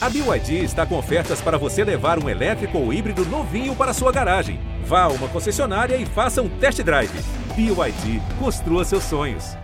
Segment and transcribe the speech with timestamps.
[0.00, 4.12] A BYD está com ofertas para você levar um elétrico ou híbrido novinho para sua
[4.12, 4.60] garagem.
[4.84, 7.10] Vá a uma concessionária e faça um test drive.
[7.56, 9.56] BYD, construa seus sonhos.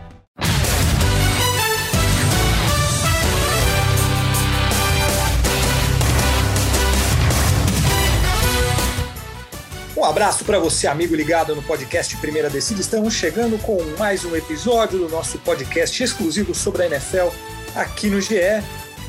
[9.96, 12.80] Um abraço para você, amigo ligado no podcast Primeira Descida.
[12.80, 17.28] Estamos chegando com mais um episódio do nosso podcast exclusivo sobre a NFL
[17.76, 18.34] aqui no GE.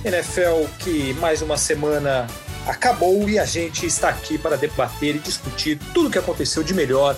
[0.05, 2.27] NFL que mais uma semana
[2.67, 6.75] acabou e a gente está aqui para debater e discutir tudo o que aconteceu de
[6.75, 7.17] melhor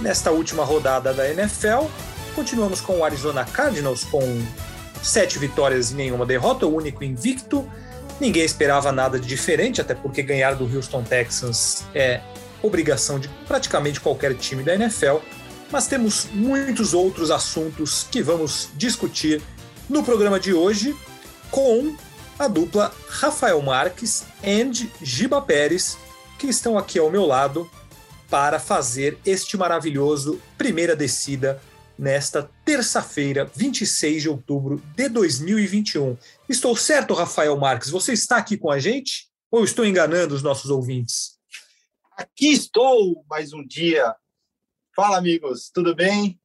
[0.00, 1.86] nesta última rodada da NFL.
[2.34, 4.20] Continuamos com o Arizona Cardinals com
[5.00, 7.70] sete vitórias e nenhuma derrota, o único invicto.
[8.20, 12.20] Ninguém esperava nada de diferente, até porque ganhar do Houston Texans é
[12.60, 15.18] obrigação de praticamente qualquer time da NFL.
[15.70, 19.40] Mas temos muitos outros assuntos que vamos discutir
[19.88, 20.96] no programa de hoje
[21.48, 21.94] com
[22.38, 25.96] a dupla Rafael Marques e Giba Pérez,
[26.38, 27.70] que estão aqui ao meu lado
[28.28, 31.62] para fazer este maravilhoso primeira descida
[31.96, 36.16] nesta terça-feira, 26 de outubro de 2021.
[36.48, 37.90] Estou certo, Rafael Marques?
[37.90, 39.28] Você está aqui com a gente?
[39.48, 41.38] Ou estou enganando os nossos ouvintes?
[42.16, 44.12] Aqui estou mais um dia.
[44.96, 46.40] Fala, amigos, tudo bem?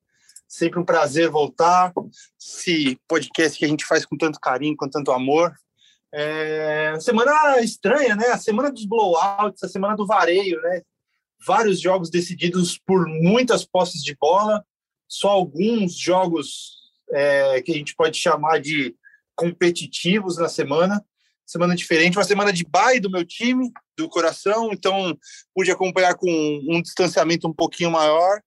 [0.47, 1.91] Sempre um prazer voltar.
[2.39, 5.51] Esse podcast que a gente faz com tanto carinho, com tanto amor.
[6.11, 8.27] É, semana estranha, né?
[8.27, 10.81] A semana dos blowouts, a semana do vareio, né?
[11.45, 14.65] Vários jogos decididos por muitas posses de bola,
[15.07, 16.79] só alguns jogos
[17.11, 18.95] é, que a gente pode chamar de
[19.35, 21.03] competitivos na semana.
[21.45, 25.17] Semana diferente, uma semana de bye do meu time, do coração, então
[25.55, 26.29] pude acompanhar com
[26.69, 28.39] um distanciamento um pouquinho maior.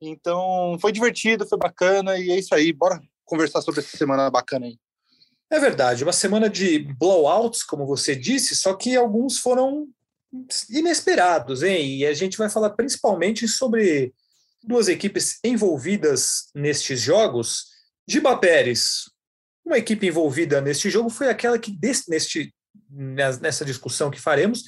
[0.00, 2.72] Então foi divertido, foi bacana e é isso aí.
[2.72, 4.76] Bora conversar sobre essa semana bacana aí.
[5.52, 9.86] É verdade, uma semana de blowouts, como você disse, só que alguns foram
[10.70, 11.98] inesperados, hein?
[11.98, 14.14] E a gente vai falar principalmente sobre
[14.64, 17.66] duas equipes envolvidas nestes jogos.
[18.08, 19.10] Giba Pérez,
[19.62, 22.54] uma equipe envolvida neste jogo foi aquela que, neste,
[22.88, 24.64] nessa discussão que faremos,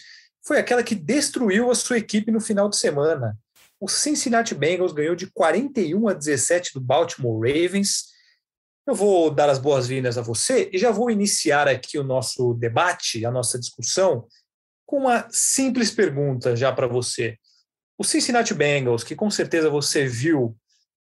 [0.47, 3.39] foi aquela que destruiu a sua equipe no final de semana.
[3.81, 8.13] O Cincinnati Bengals ganhou de 41 a 17 do Baltimore Ravens
[8.87, 13.25] eu vou dar as boas-vindas a você e já vou iniciar aqui o nosso debate,
[13.25, 14.27] a nossa discussão,
[14.87, 17.39] com uma simples pergunta já para você.
[17.97, 20.57] O Cincinnati Bengals, que com certeza você viu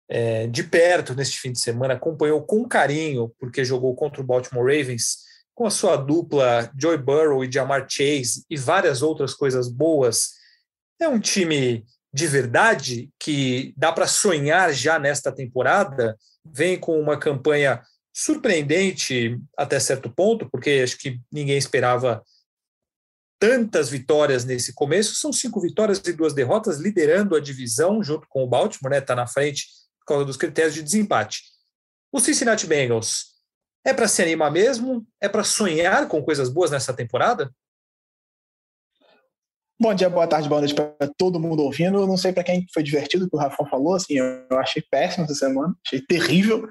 [0.08, 4.64] é, de perto neste fim de semana, acompanhou com carinho, porque jogou contra o Baltimore
[4.64, 5.18] Ravens,
[5.54, 10.30] com a sua dupla Joy Burrow e Jamar Chase e várias outras coisas boas,
[11.00, 16.16] é um time de verdade que dá para sonhar já nesta temporada?
[16.44, 17.82] Vem com uma campanha
[18.12, 22.22] surpreendente até certo ponto, porque acho que ninguém esperava
[23.38, 25.14] tantas vitórias nesse começo.
[25.14, 28.98] São cinco vitórias e duas derrotas, liderando a divisão junto com o Baltimore, né?
[28.98, 29.66] Está na frente
[29.98, 31.42] por causa dos critérios de desempate.
[32.12, 33.32] O Cincinnati Bengals
[33.84, 35.06] é para se animar mesmo?
[35.20, 37.52] É para sonhar com coisas boas nessa temporada?
[39.82, 42.06] Bom dia, boa tarde, boa noite para todo mundo ouvindo.
[42.06, 45.34] Não sei para quem foi divertido que o Rafa falou, assim, eu achei péssimo essa
[45.34, 46.68] semana, achei terrível.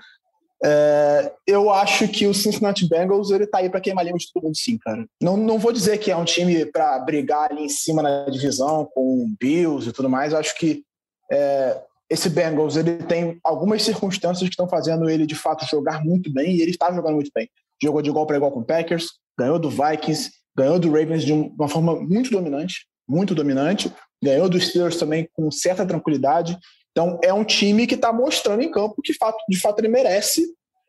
[0.64, 4.44] É, eu acho que o Cincinnati Bengals ele tá aí para queimar língua de todo
[4.44, 5.06] mundo, sim, cara.
[5.22, 8.90] Não, não vou dizer que é um time para brigar ali em cima na divisão
[8.94, 10.32] com Bills e tudo mais.
[10.32, 10.82] Eu acho que
[11.30, 16.32] é, esse Bengals ele tem algumas circunstâncias que estão fazendo ele de fato jogar muito
[16.32, 17.50] bem e ele está jogando muito bem.
[17.84, 21.34] Jogou de igual para igual com o Packers, ganhou do Vikings, ganhou do Ravens de
[21.34, 26.58] uma forma muito dominante muito dominante, ganhou dos Steelers também com certa tranquilidade.
[26.92, 30.46] Então, é um time que está mostrando em campo que, de fato, ele merece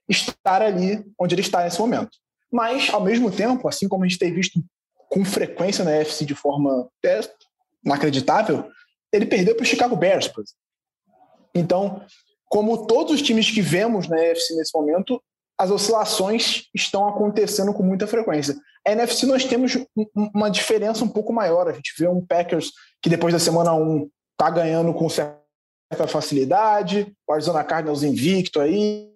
[0.09, 2.11] estar ali onde ele está nesse momento.
[2.50, 4.62] Mas, ao mesmo tempo, assim como a gente tem visto
[5.09, 6.88] com frequência na UFC de forma
[7.84, 8.69] inacreditável,
[9.12, 10.31] ele perdeu para o Chicago Bears.
[11.55, 12.05] Então,
[12.47, 15.22] como todos os times que vemos na UFC nesse momento,
[15.59, 18.57] as oscilações estão acontecendo com muita frequência.
[18.87, 19.79] A NFC nós temos
[20.15, 21.69] uma diferença um pouco maior.
[21.69, 25.38] A gente vê um Packers que depois da semana 1 está ganhando com certa
[26.09, 29.12] facilidade, o Arizona Cardinals invicto aí,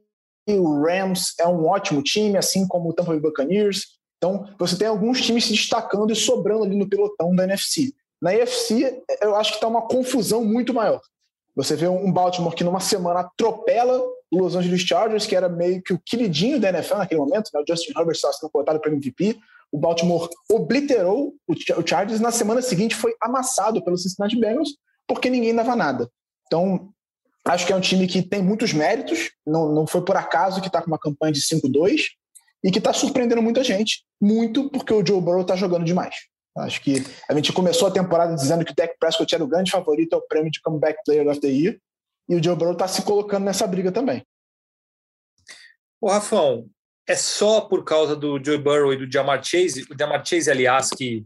[0.48, 3.96] o Rams é um ótimo time, assim como o Tampa Bay Buccaneers.
[4.18, 7.92] Então, você tem alguns times se destacando e sobrando ali no pelotão da NFC.
[8.22, 11.00] Na NFC, eu acho que está uma confusão muito maior.
[11.54, 14.00] Você vê um Baltimore que numa semana atropela
[14.36, 17.60] Los Angeles Chargers, que era meio que o queridinho da NFL naquele momento, né?
[17.60, 19.38] o Justin Herbert estava sendo cotado para MVP.
[19.72, 24.70] O Baltimore obliterou o Chargers na semana seguinte foi amassado pelo Cincinnati Bengals
[25.06, 26.10] porque ninguém dava nada.
[26.46, 26.90] Então,
[27.44, 30.66] acho que é um time que tem muitos méritos, não, não foi por acaso que
[30.68, 32.02] está com uma campanha de 5-2.
[32.64, 36.14] e que está surpreendendo muita gente, muito porque o Joe Burrow está jogando demais.
[36.58, 39.70] Acho que a gente começou a temporada dizendo que o Dak Prescott era o grande
[39.70, 41.78] favorito ao prêmio de Comeback Player of the Year,
[42.28, 44.26] e o Joe Burrow está se colocando nessa briga também.
[46.00, 46.68] O Rafão,
[47.06, 49.86] é só por causa do Joe Burrow e do Jamar Chase?
[49.90, 51.24] O Jamar Chase, aliás, que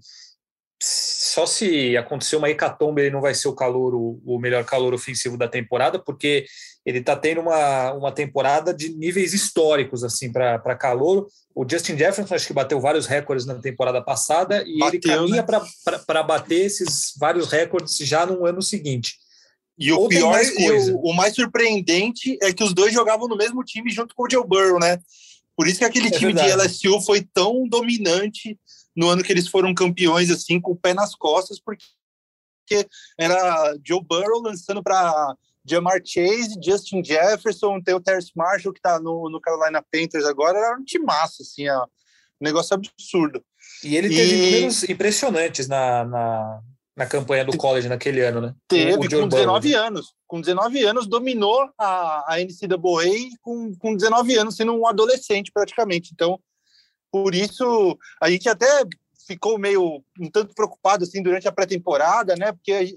[0.82, 4.94] só se acontecer uma hecatombe ele não vai ser o calor, o, o melhor calor
[4.94, 6.46] ofensivo da temporada, porque
[6.86, 11.26] ele está tendo uma, uma temporada de níveis históricos assim para calor.
[11.54, 15.42] O Justin Jefferson acho que bateu vários recordes na temporada passada e bateu, ele caminha
[15.42, 15.98] né?
[16.06, 19.18] para bater esses vários recordes já no ano seguinte.
[19.80, 23.34] E o Ou pior, e o, o, mais surpreendente é que os dois jogavam no
[23.34, 24.98] mesmo time junto com o Joe Burrow, né?
[25.56, 26.48] Por isso que aquele é time verdade.
[26.48, 28.58] de LSU foi tão dominante
[28.94, 31.86] no ano que eles foram campeões, assim, com o pé nas costas, porque
[33.18, 35.34] era Joe Burrow lançando para
[35.64, 40.58] Jamar Chase, Justin Jefferson, tem o Terrence Marshall, que está no, no Carolina Panthers agora,
[40.58, 43.42] era um time massa, assim, ó, um negócio absurdo.
[43.82, 44.52] E ele teve e...
[44.52, 46.60] números impressionantes na, na,
[47.00, 48.54] na campanha do college naquele ano, né?
[48.68, 50.12] Teve, o, o com 19 anos.
[50.26, 56.10] Com 19 anos, dominou a, a NCAA com, com 19 anos, sendo um adolescente praticamente.
[56.12, 56.38] Então,
[57.10, 58.84] por isso, a gente até
[59.26, 62.52] ficou meio um tanto preocupado assim durante a pré-temporada, né?
[62.52, 62.94] Porque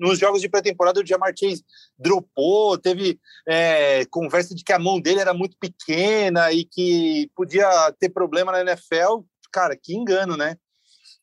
[0.00, 1.64] nos jogos de pré-temporada o Jamar Chase
[1.96, 7.68] dropou, teve é, conversa de que a mão dele era muito pequena e que podia
[8.00, 9.20] ter problema na NFL.
[9.52, 10.56] Cara, que engano, né?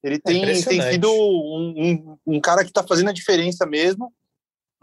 [0.04, 4.14] Ele tem, é tem sido um, um, um, cara que está fazendo a diferença mesmo.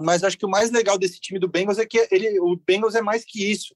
[0.01, 2.95] Mas acho que o mais legal desse time do Bengals é que ele, o Bengals
[2.95, 3.75] é mais que isso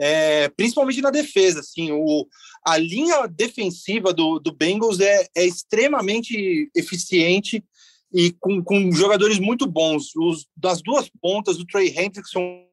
[0.00, 1.60] é, principalmente na defesa.
[1.60, 2.26] Assim, o,
[2.64, 7.62] a linha defensiva do, do Bengals é, é extremamente eficiente
[8.12, 10.16] e com, com jogadores muito bons.
[10.16, 12.64] Os, das duas pontas, o Trey Hendrickson,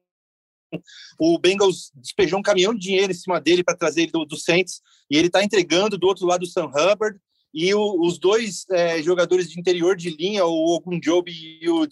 [1.20, 4.36] o Bengals despejou um caminhão de dinheiro em cima dele para trazer ele do, do
[4.36, 7.18] Saints e ele está entregando do outro lado o Sam Hubbard.
[7.52, 11.86] E o, os dois é, jogadores de interior de linha, o Ogunjobi e o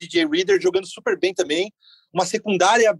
[0.00, 1.72] DJ Reader, jogando super bem também.
[2.12, 2.98] Uma secundária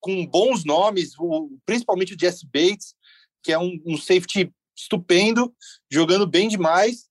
[0.00, 2.94] com bons nomes, o, principalmente o Jesse Bates,
[3.42, 5.54] que é um, um, safety estupendo,
[5.90, 7.08] jogando bem demais.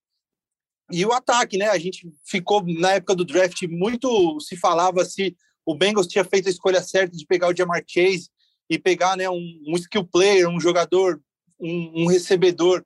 [0.92, 1.70] E o ataque, né?
[1.70, 5.36] A gente ficou na época do draft muito se falava se
[5.66, 8.30] o Bengals tinha feito a escolha certa de pegar o Jamar Chase
[8.70, 11.22] e pegar, né, um, um skill player, um jogador,
[11.60, 12.84] um, um, recebedor,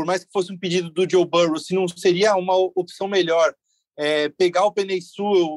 [0.00, 3.54] por mais que fosse um pedido do Joe Burrow, se não seria uma opção melhor
[3.98, 4.98] é, pegar o Penei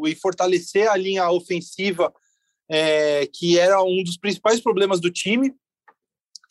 [0.05, 2.13] e fortalecer a linha ofensiva
[2.69, 5.53] é, que era um dos principais problemas do time,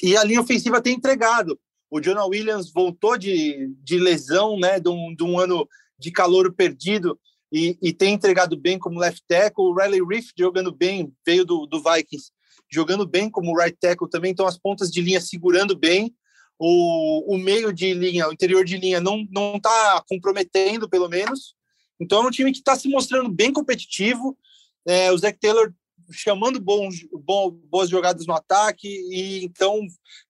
[0.03, 1.61] e a linha ofensiva tem entregado.
[1.91, 5.69] O Jonah Williams voltou de, de lesão, né, de um, de um ano
[5.99, 7.21] de calor perdido,
[7.53, 9.67] e, e, tem entregado bem como left tackle.
[9.67, 12.31] O Riley Reef jogando bem, veio do, do Vikings,
[12.71, 14.31] jogando bem como right tackle também.
[14.31, 16.17] Então, as pontas de linha segurando bem.
[16.64, 21.56] O, o meio de linha, o interior de linha não não está comprometendo, pelo menos.
[21.99, 24.38] Então, é um time que está se mostrando bem competitivo.
[24.87, 25.73] É, o Zach Taylor
[26.12, 28.88] chamando bons, bom, boas jogadas no ataque.
[28.88, 29.81] E então,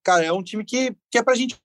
[0.02, 1.58] cara, é um time que, que é para a gente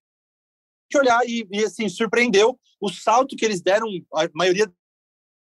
[0.96, 3.88] olhar e, e, assim, surpreendeu o salto que eles deram.
[4.14, 4.70] A maioria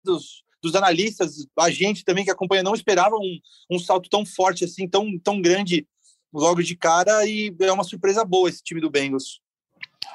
[0.03, 3.39] dos, dos analistas, a gente também que acompanha, não esperava um,
[3.71, 5.87] um salto tão forte, assim, tão, tão grande
[6.39, 7.25] logo de cara.
[7.25, 9.41] E é uma surpresa boa esse time do Bengals.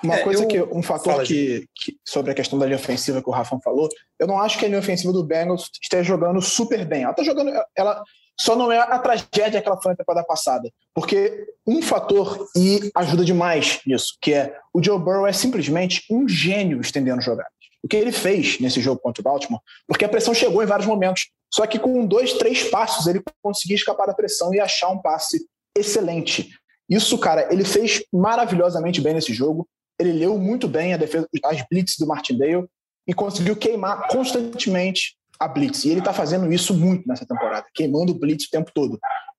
[0.02, 0.48] Uma é, coisa eu...
[0.48, 3.88] que, um fator que, que, sobre a questão da linha ofensiva que o Rafa falou,
[4.18, 7.02] eu não acho que a linha ofensiva do Bengals esteja jogando super bem.
[7.02, 8.02] Ela tá jogando, ela
[8.40, 10.70] só não é a tragédia que ela foi na temporada passada.
[10.94, 16.26] Porque um fator e ajuda demais nisso, que é o Joe Burrow é simplesmente um
[16.26, 17.52] gênio estendendo jogadas.
[17.82, 20.86] O que ele fez nesse jogo contra o Baltimore, porque a pressão chegou em vários
[20.86, 21.28] momentos.
[21.52, 25.44] Só que com dois, três passos ele conseguia escapar da pressão e achar um passe
[25.76, 26.50] excelente.
[26.88, 29.68] Isso, cara, ele fez maravilhosamente bem nesse jogo.
[29.98, 32.66] Ele leu muito bem a defesa, as blitz do Martindale
[33.06, 35.84] e conseguiu queimar constantemente a blitz.
[35.84, 38.98] E ele está fazendo isso muito nessa temporada, queimando blitz o tempo todo.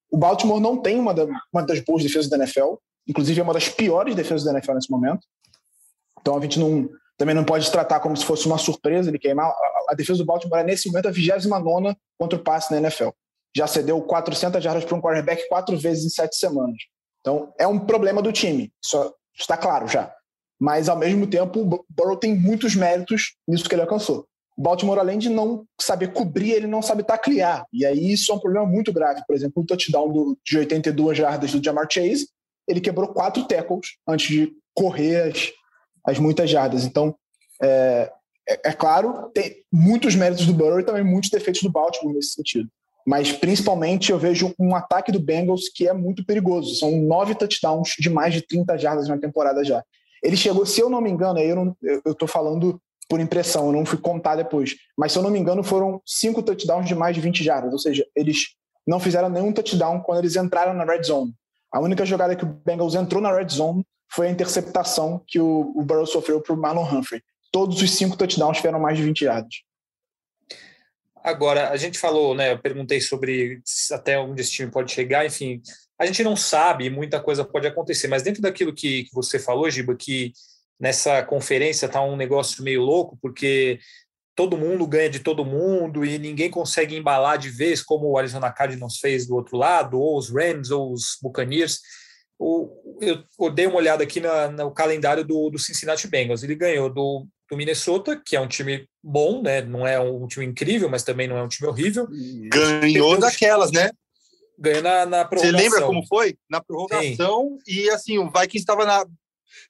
[0.10, 2.76] O Baltimore não tem uma, da, uma das boas defesas da NFL,
[3.08, 5.26] inclusive é uma das piores defesas da NFL nesse momento.
[6.20, 9.52] Então a gente não, também não pode tratar como se fosse uma surpresa ele queimar.
[9.90, 13.10] A defesa do Baltimore é nesse momento a 29 contra o passe na NFL.
[13.56, 16.78] Já cedeu 400 jardas para um quarterback quatro vezes em sete semanas.
[17.20, 20.14] Então é um problema do time, isso está claro já.
[20.60, 24.28] Mas ao mesmo tempo, o Burrow tem muitos méritos nisso que ele alcançou.
[24.56, 27.66] O Baltimore, além de não saber cobrir, ele não sabe taclear.
[27.74, 29.24] E aí isso é um problema muito grave.
[29.26, 32.28] Por exemplo, o touchdown do, de 82 jardas do Jamar Chase,
[32.68, 35.52] ele quebrou quatro tackles antes de correr as,
[36.06, 36.86] as muitas jardas.
[36.86, 37.16] Então,
[37.62, 38.12] é,
[38.48, 42.34] é, é, claro, tem muitos méritos do Burrow e também muitos defeitos do Baltimore nesse
[42.34, 42.70] sentido.
[43.06, 46.76] Mas principalmente eu vejo um ataque do Bengals que é muito perigoso.
[46.76, 49.84] São nove touchdowns de mais de 30 jardas na temporada já.
[50.24, 52.80] Ele chegou, se eu não me engano, aí eu, tô falando
[53.10, 54.76] por impressão, eu não fui contar depois.
[54.98, 57.74] Mas se eu não me engano, foram cinco touchdowns de mais de 20 jardas.
[57.74, 58.56] Ou seja, eles
[58.86, 61.34] não fizeram nenhum touchdown quando eles entraram na red zone.
[61.74, 65.72] A única jogada que o Bengals entrou na red zone foi a interceptação que o,
[65.76, 67.22] o Burrow sofreu para o Marlon Humphrey.
[67.52, 69.56] Todos os cinco touchdowns tiveram mais de 20 yardas.
[71.24, 72.54] Agora, a gente falou, né?
[72.54, 73.62] Eu perguntei sobre
[73.92, 75.62] até onde esse time pode chegar, enfim.
[76.00, 79.70] A gente não sabe, muita coisa pode acontecer, mas dentro daquilo que, que você falou,
[79.70, 80.34] Giba, que
[80.80, 83.80] nessa conferência tá um negócio meio louco, porque
[84.36, 88.52] todo mundo ganha de todo mundo e ninguém consegue embalar de vez, como o Arizona
[88.52, 91.80] Cardinals fez do outro lado, ou os Rams, ou os Buccaneers.
[92.40, 96.42] eu, eu dei uma olhada aqui na, no calendário do, do Cincinnati Bengals.
[96.42, 99.62] Ele ganhou do, do Minnesota, que é um time bom, né?
[99.62, 102.08] Não é um time incrível, mas também não é um time horrível.
[102.50, 103.92] Ganhou daquelas, né?
[104.58, 105.60] Ganhou na, na prorrogação.
[105.60, 106.38] Você lembra como foi?
[106.50, 107.74] Na prorrogação, Sim.
[107.74, 109.06] e assim, o Vikings estava na,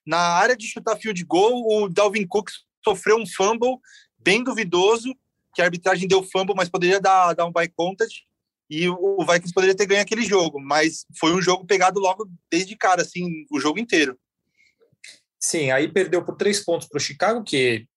[0.06, 2.52] na área de chutar field goal, o Dalvin Cook
[2.84, 3.78] sofreu um fumble
[4.20, 5.16] bem duvidoso,
[5.56, 8.24] que a arbitragem deu fumble, mas poderia dar, dar um by contact,
[8.70, 12.30] e o, o Vikings poderia ter ganho aquele jogo, mas foi um jogo pegado logo
[12.50, 14.18] desde cara, assim, o jogo inteiro.
[15.44, 17.88] Sim, aí perdeu por três pontos para o Chicago, que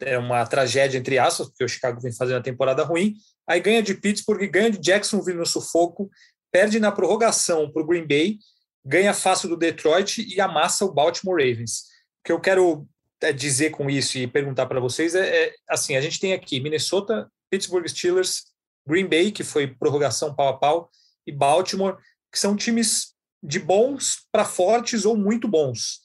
[0.00, 3.14] é uma tragédia, entre aspas, porque o Chicago vem fazendo a temporada ruim.
[3.46, 6.10] Aí ganha de Pittsburgh, ganha de Jacksonville no sufoco,
[6.52, 8.38] perde na prorrogação para o Green Bay,
[8.84, 11.80] ganha fácil do Detroit e amassa o Baltimore Ravens.
[12.20, 12.86] O que eu quero
[13.20, 16.60] é, dizer com isso e perguntar para vocês é, é, assim: a gente tem aqui
[16.60, 18.44] Minnesota, Pittsburgh Steelers,
[18.86, 20.90] Green Bay, que foi prorrogação pau a pau,
[21.26, 21.96] e Baltimore,
[22.32, 26.00] que são times de bons para fortes ou muito bons.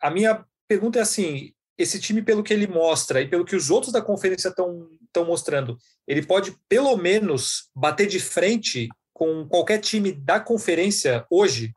[0.00, 3.70] A minha pergunta é assim: esse time, pelo que ele mostra e pelo que os
[3.70, 10.12] outros da conferência estão mostrando, ele pode pelo menos bater de frente com qualquer time
[10.12, 11.72] da conferência hoje?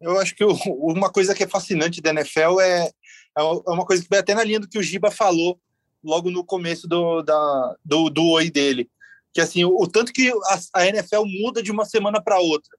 [0.00, 2.90] Eu acho que uma coisa que é fascinante da NFL é, é,
[3.36, 5.58] é uma coisa que vai até na linha do que o Giba falou
[6.04, 8.88] logo no começo do, da, do, do oi dele.
[9.32, 12.77] Que assim, o, o tanto que a, a, NFL muda de uma semana para outra.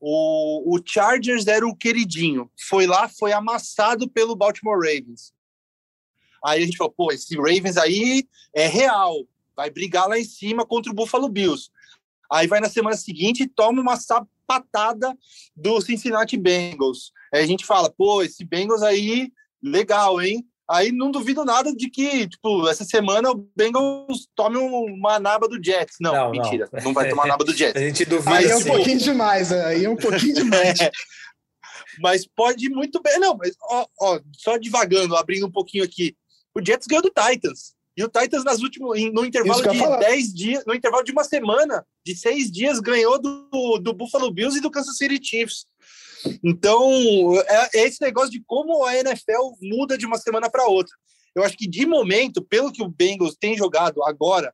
[0.00, 2.50] O, o Chargers era o queridinho.
[2.68, 5.32] Foi lá, foi amassado pelo Baltimore Ravens.
[6.44, 9.26] Aí a gente falou, pô, esse Ravens aí é real.
[9.56, 11.70] Vai brigar lá em cima contra o Buffalo Bills.
[12.30, 15.16] Aí vai na semana seguinte e toma uma sapatada
[15.56, 17.12] do Cincinnati Bengals.
[17.32, 20.46] Aí a gente fala, pô, esse Bengals aí, legal, hein?
[20.70, 25.62] Aí não duvido nada de que, tipo, essa semana o Bengals tome uma naba do
[25.62, 25.96] Jets.
[25.98, 26.82] Não, não mentira, não.
[26.84, 26.92] não.
[26.92, 27.80] vai tomar naba do Jets.
[27.80, 28.36] a gente duvida.
[28.36, 30.78] Aí é um pouquinho demais, aí é um pouquinho demais.
[30.80, 30.90] é.
[32.00, 33.18] Mas pode muito bem.
[33.18, 36.16] Não, mas ó, ó, só devagando, abrindo um pouquinho aqui.
[36.54, 37.74] O Jets ganhou do Titans.
[37.96, 41.84] E o Titans, nas últimas, no intervalo de 10 dias, no intervalo de uma semana,
[42.06, 45.66] de seis dias, ganhou do, do Buffalo Bills e do Kansas City Chiefs.
[46.42, 46.90] Então,
[47.40, 50.94] é, é esse negócio de como a NFL muda de uma semana para outra.
[51.34, 54.52] Eu acho que, de momento, pelo que o Bengals tem jogado agora,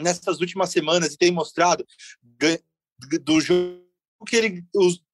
[0.00, 1.84] nessas últimas semanas, e tem mostrado,
[3.22, 3.82] do jogo
[4.26, 4.64] que ele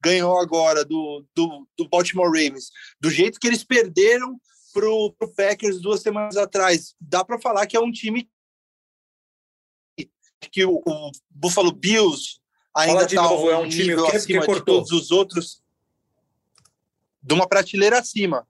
[0.03, 4.39] ganhou agora do, do, do Baltimore Ravens, do jeito que eles perderam
[4.73, 6.95] para o Packers duas semanas atrás.
[7.01, 8.29] Dá para falar que é um time
[10.51, 12.39] que o, o Buffalo Bills
[12.77, 15.63] ainda está um, é um time que, acima que de todos os outros,
[17.25, 18.47] de uma prateleira acima.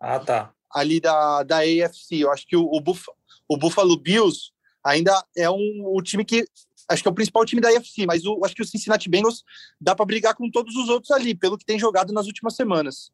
[0.00, 0.52] Ah, tá.
[0.70, 2.16] Ali da, da AFC.
[2.18, 3.04] Eu acho que o, o, Buff,
[3.48, 4.50] o Buffalo Bills
[4.84, 6.44] ainda é um, o time que
[6.88, 9.42] acho que é o principal time da AFC, mas o, acho que o Cincinnati Bengals
[9.80, 13.10] dá para brigar com todos os outros ali, pelo que tem jogado nas últimas semanas.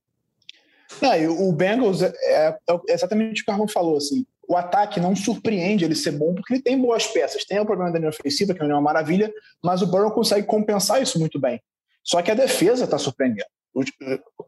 [1.00, 3.96] Não, o Bengals é, é, é exatamente o que o Carlos falou.
[3.96, 7.44] Assim, o ataque não surpreende ele ser bom porque ele tem boas peças.
[7.44, 10.46] Tem o problema da linha ofensiva, que não é uma maravilha, mas o Burrow consegue
[10.46, 11.62] compensar isso muito bem.
[12.04, 13.46] Só que a defesa está surpreendendo.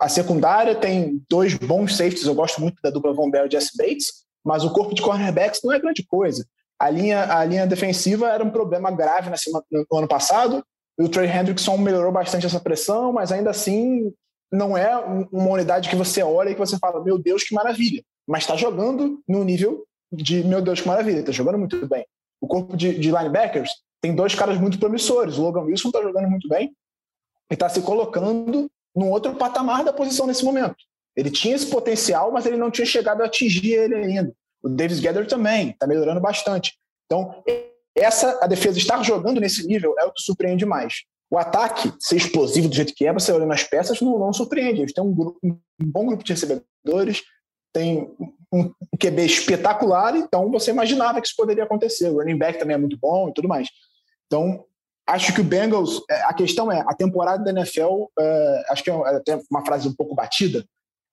[0.00, 2.26] A secundária tem dois bons safeties.
[2.26, 5.60] Eu gosto muito da dupla Von Bell e Jesse Bates, mas o corpo de cornerbacks
[5.62, 6.46] não é grande coisa.
[6.78, 10.64] A linha, a linha defensiva era um problema grave na semana, no ano passado.
[10.98, 14.12] E o Trey Hendrickson melhorou bastante essa pressão, mas ainda assim
[14.52, 14.96] não é
[15.32, 18.02] uma unidade que você olha e que você fala, meu Deus, que maravilha.
[18.26, 22.06] Mas está jogando no nível de, meu Deus, que maravilha, está jogando muito bem.
[22.40, 23.70] O corpo de, de, linebackers
[24.00, 25.38] tem dois caras muito promissores.
[25.38, 26.72] O Logan Wilson está jogando muito bem
[27.54, 30.76] está se colocando num outro patamar da posição nesse momento.
[31.16, 34.32] Ele tinha esse potencial, mas ele não tinha chegado a atingir ele ainda.
[34.62, 36.74] O Davis Gather também está melhorando bastante.
[37.06, 37.42] Então,
[37.96, 41.04] essa a defesa estar jogando nesse nível é o que surpreende mais.
[41.30, 44.80] O ataque ser explosivo do jeito que é, você olha nas peças, não, não surpreende.
[44.80, 47.22] Eles têm um, grupo, um bom grupo de recebedores,
[47.72, 48.14] tem
[48.52, 52.08] um QB espetacular, então você imaginava que isso poderia acontecer.
[52.08, 53.68] O running back também é muito bom e tudo mais.
[54.26, 54.64] Então,
[55.06, 58.90] acho que o Bengals, é, a questão é, a temporada da NFL, é, acho que
[58.90, 60.64] é até uma frase um pouco batida,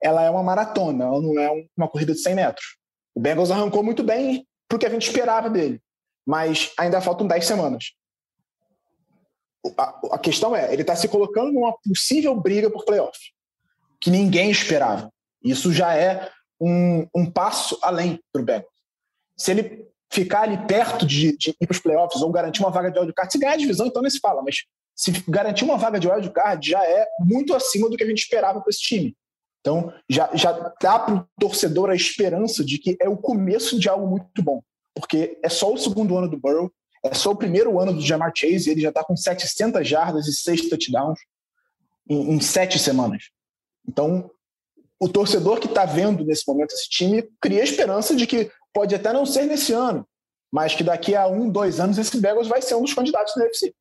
[0.01, 2.77] ela é uma maratona, ela não é uma corrida de 100 metros.
[3.13, 5.81] O Bengals arrancou muito bem porque a gente esperava dele,
[6.25, 7.93] mas ainda faltam 10 semanas.
[9.77, 13.19] A, a questão é, ele está se colocando numa possível briga por playoff,
[13.99, 15.11] que ninguém esperava.
[15.43, 18.71] Isso já é um, um passo além para o Bengals.
[19.37, 22.91] Se ele ficar ali perto de, de ir para os playoffs ou garantir uma vaga
[22.91, 24.65] de wildcard, se ganhar a divisão, então nem se fala, mas
[24.95, 28.59] se garantir uma vaga de wildcard já é muito acima do que a gente esperava
[28.59, 29.15] para esse time.
[29.61, 30.51] Então, já, já
[30.81, 34.61] dá para o torcedor a esperança de que é o começo de algo muito bom.
[34.93, 36.71] Porque é só o segundo ano do Burrow,
[37.03, 40.33] é só o primeiro ano do Jamar Chase, ele já está com 700 jardas e
[40.33, 41.19] 6 touchdowns
[42.09, 43.29] em, em sete semanas.
[43.87, 44.29] Então,
[44.99, 49.11] o torcedor que está vendo nesse momento esse time cria esperança de que pode até
[49.13, 50.07] não ser nesse ano,
[50.51, 53.41] mas que daqui a um, dois anos esse Bengals vai ser um dos candidatos do
[53.41, 53.73] UFC.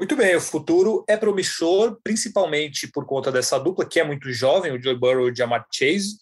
[0.00, 4.72] Muito bem, o futuro é promissor, principalmente por conta dessa dupla, que é muito jovem,
[4.72, 6.16] o Joe Burrow e o Jamar Chase.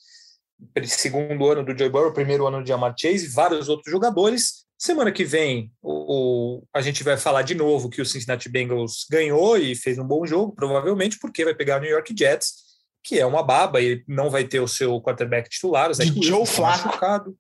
[0.84, 4.66] Segundo ano do Joe Burrow, primeiro ano do Jamar Chase, vários outros jogadores.
[4.76, 9.56] Semana que vem, o, a gente vai falar de novo que o Cincinnati Bengals ganhou
[9.56, 12.54] e fez um bom jogo, provavelmente porque vai pegar o New York Jets,
[13.02, 15.90] que é uma baba e não vai ter o seu quarterback titular.
[15.90, 16.87] O Zach de Joe Flaco.
[16.87, 17.37] Machucado.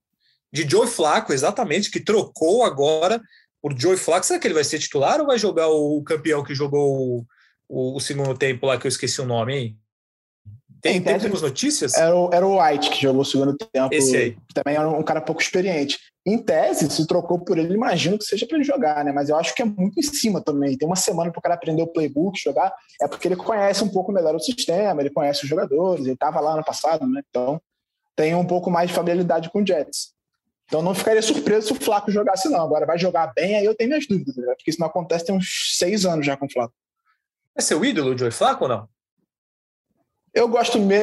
[0.52, 3.20] De Joe Flaco, exatamente, que trocou agora
[3.60, 4.24] por Joe Flaco.
[4.24, 7.26] Será que ele vai ser titular ou vai jogar o campeão que jogou
[7.68, 9.78] o, o segundo tempo lá, que eu esqueci o nome, hein?
[10.80, 11.94] Tem, tem temos notícias?
[11.94, 13.92] Era o, era o White que jogou o segundo tempo.
[13.92, 14.38] Esse aí.
[14.54, 15.98] Também era um cara pouco experiente.
[16.24, 19.10] Em tese, se trocou por ele, imagino que seja para ele jogar, né?
[19.10, 20.76] Mas eu acho que é muito em cima também.
[20.76, 22.72] Tem uma semana para o cara aprender o playbook, jogar.
[23.00, 26.38] É porque ele conhece um pouco melhor o sistema, ele conhece os jogadores, ele estava
[26.38, 27.22] lá no passado, né?
[27.28, 27.60] Então
[28.14, 30.12] tem um pouco mais de familiaridade com o Jets.
[30.66, 32.60] Então não ficaria surpreso se o Flaco jogasse, não.
[32.60, 34.54] Agora vai jogar bem, aí eu tenho minhas dúvidas, né?
[34.54, 36.74] porque isso não acontece tem uns seis anos já com o Flaco.
[37.56, 38.88] É seu ídolo, o Joey Flaco ou não?
[40.34, 40.96] Eu gosto me...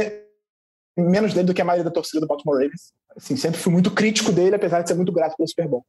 [0.97, 2.93] menos dele do que a maioria da torcida do Baltimore Ravens.
[3.15, 5.85] Assim, sempre fui muito crítico dele, apesar de ser muito grato pelo Super Bowl.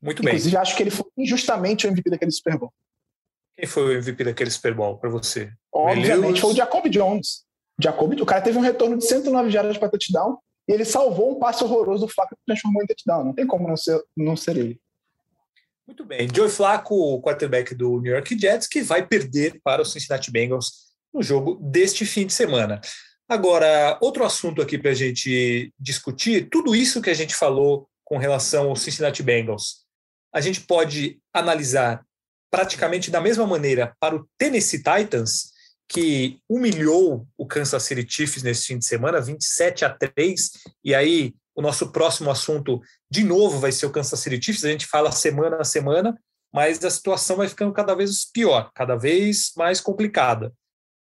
[0.00, 0.32] Muito bem.
[0.32, 2.72] Inclusive, acho que ele foi injustamente o MVP daquele Super Bowl.
[3.56, 5.52] Quem foi o MVP daquele Super Bowl para você?
[5.72, 7.44] Obviamente foi o Jacob Jones.
[7.78, 11.38] Jacob, o cara teve um retorno de 109 jardas para touchdown e ele salvou um
[11.38, 13.24] passe horroroso do Flaco que transformou em touchdown.
[13.24, 14.80] Não tem como não ser, não ser ele.
[15.86, 16.28] Muito bem.
[16.34, 20.89] Joe Flaco, o quarterback do New York Jets, que vai perder para o Cincinnati Bengals
[21.12, 22.80] no jogo deste fim de semana.
[23.28, 28.18] Agora, outro assunto aqui para a gente discutir, tudo isso que a gente falou com
[28.18, 29.84] relação ao Cincinnati Bengals,
[30.34, 32.04] a gente pode analisar
[32.50, 35.52] praticamente da mesma maneira para o Tennessee Titans,
[35.88, 40.50] que humilhou o Kansas City Chiefs nesse fim de semana, 27 a 3.
[40.84, 44.64] E aí, o nosso próximo assunto, de novo, vai ser o Kansas City Chiefs.
[44.64, 46.16] A gente fala semana a semana,
[46.52, 50.52] mas a situação vai ficando cada vez pior, cada vez mais complicada.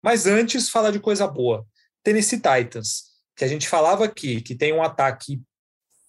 [0.02, 1.66] Mas antes, falar de coisa boa.
[2.02, 3.04] Tennessee Titans,
[3.36, 5.42] que a gente falava aqui, que tem um ataque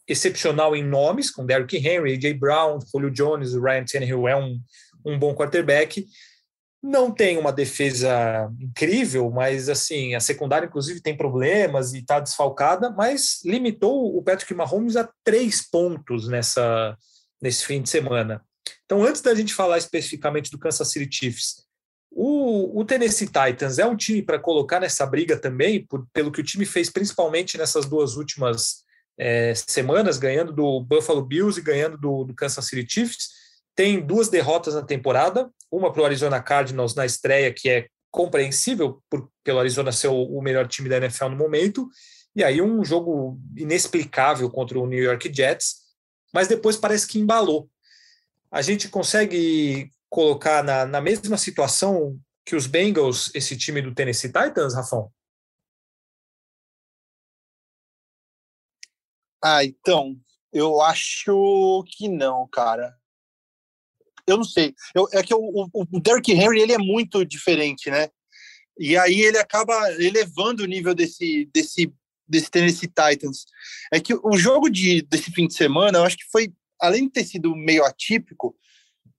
[0.08, 2.34] excepcional em nomes, com Derrick Henry, A.J.
[2.36, 4.62] Brown, Julio Jones, o Ryan Tannehill é um,
[5.06, 6.06] um bom quarterback,
[6.82, 12.90] não tem uma defesa incrível, mas assim, a secundária, inclusive, tem problemas e está desfalcada,
[12.90, 16.96] mas limitou o Patrick Mahomes a três pontos nessa,
[17.42, 18.42] nesse fim de semana.
[18.86, 21.67] Então, antes da gente falar especificamente do Kansas City Chiefs,
[22.12, 26.42] o, o Tennessee Titans é um time para colocar nessa briga também, por, pelo que
[26.42, 28.84] o time fez principalmente nessas duas últimas
[29.18, 33.38] é, semanas, ganhando do Buffalo Bills e ganhando do, do Kansas City Chiefs
[33.78, 39.04] tem duas derrotas na temporada, uma para o Arizona Cardinals na estreia, que é compreensível
[39.08, 41.88] por, pelo Arizona ser o, o, melhor time da NFL no momento,
[42.36, 45.76] e aí um jogo inexplicável contra o New York Jets,
[46.34, 47.70] mas depois parece que embalou.
[48.52, 54.32] A gente consegue colocar na, na mesma situação que os Bengals, esse time do Tennessee
[54.32, 55.12] Titans, Rafão?
[59.44, 60.20] Ah, então,
[60.52, 62.98] eu acho que não, cara
[64.28, 64.76] eu não sei.
[64.94, 68.10] Eu, é que o, o, Derrick Henry ele é muito diferente, né?
[68.78, 71.92] E aí ele acaba elevando o nível desse, desse,
[72.28, 73.46] desse Tennessee Titans.
[73.92, 77.14] É que o jogo de, desse fim de semana, eu acho que foi, além de
[77.14, 78.56] ter sido meio atípico,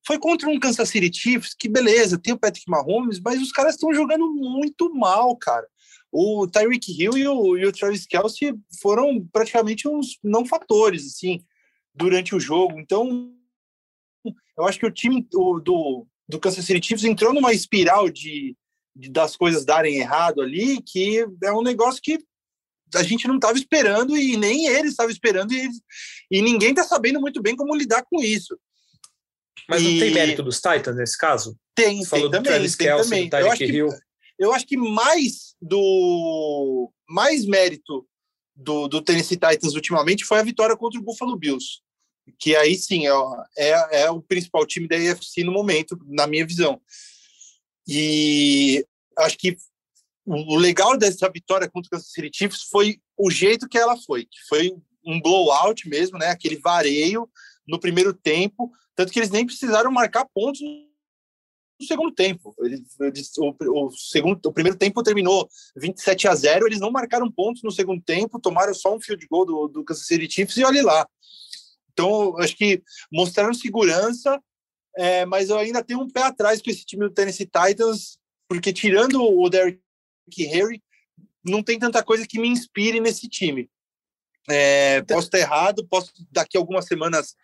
[0.08, 3.74] foi contra um Kansas City Chiefs, que beleza, tem o Patrick Mahomes, mas os caras
[3.74, 5.68] estão jogando muito mal, cara.
[6.10, 11.44] O Tyreek Hill e o, e o Travis Kelsey foram praticamente uns não fatores, assim,
[11.94, 12.80] durante o jogo.
[12.80, 13.34] Então,
[14.56, 18.56] eu acho que o time do, do, do Kansas City Chiefs entrou numa espiral de,
[18.96, 22.18] de, das coisas darem errado ali, que é um negócio que
[22.94, 25.68] a gente não estava esperando e nem eles estavam esperando e,
[26.30, 28.58] e ninguém está sabendo muito bem como lidar com isso.
[29.68, 29.85] Mas e...
[29.85, 31.57] não tem mérito dos Titans nesse caso?
[31.74, 32.42] Tem, Você tem também.
[32.42, 33.31] Travis tem Kelce, também.
[33.31, 33.87] Eu acho, que,
[34.38, 38.07] eu acho que mais do mais mérito
[38.57, 41.81] do, do Tennessee Titans ultimamente foi a vitória contra o Buffalo Bills,
[42.38, 43.12] que aí sim é,
[43.57, 46.81] é, é o principal time da AFC no momento, na minha visão.
[47.87, 48.85] E
[49.16, 49.57] acho que
[50.26, 54.24] o legal dessa vitória contra o Kansas City Chiefs foi o jeito que ela foi,
[54.24, 54.74] que foi
[55.07, 56.26] um blowout mesmo, né?
[56.26, 57.28] Aquele vareio
[57.68, 62.54] no primeiro tempo, tanto que eles nem precisaram marcar pontos no segundo tempo.
[62.61, 67.31] Eles, eles, o, o, segundo, o primeiro tempo terminou 27 a 0, eles não marcaram
[67.31, 70.64] pontos no segundo tempo, tomaram só um field goal do, do Kansas City Chiefs e
[70.64, 71.07] olhe lá.
[71.92, 74.40] Então, acho que mostraram segurança,
[74.96, 78.72] é, mas eu ainda tenho um pé atrás com esse time do Tennessee Titans, porque
[78.72, 79.81] tirando o Derrick
[80.38, 80.83] Henry,
[81.44, 83.70] não tem tanta coisa que me inspire nesse time.
[84.48, 87.37] É, posso estar errado, posso daqui a algumas semanas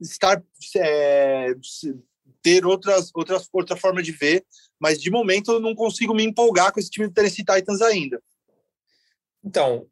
[0.00, 0.42] estar
[0.76, 1.54] é,
[2.42, 4.44] ter outras, outras outra forma de ver,
[4.78, 8.22] mas de momento eu não consigo me empolgar com esse time do Tennessee Titans ainda.
[9.44, 9.86] Então,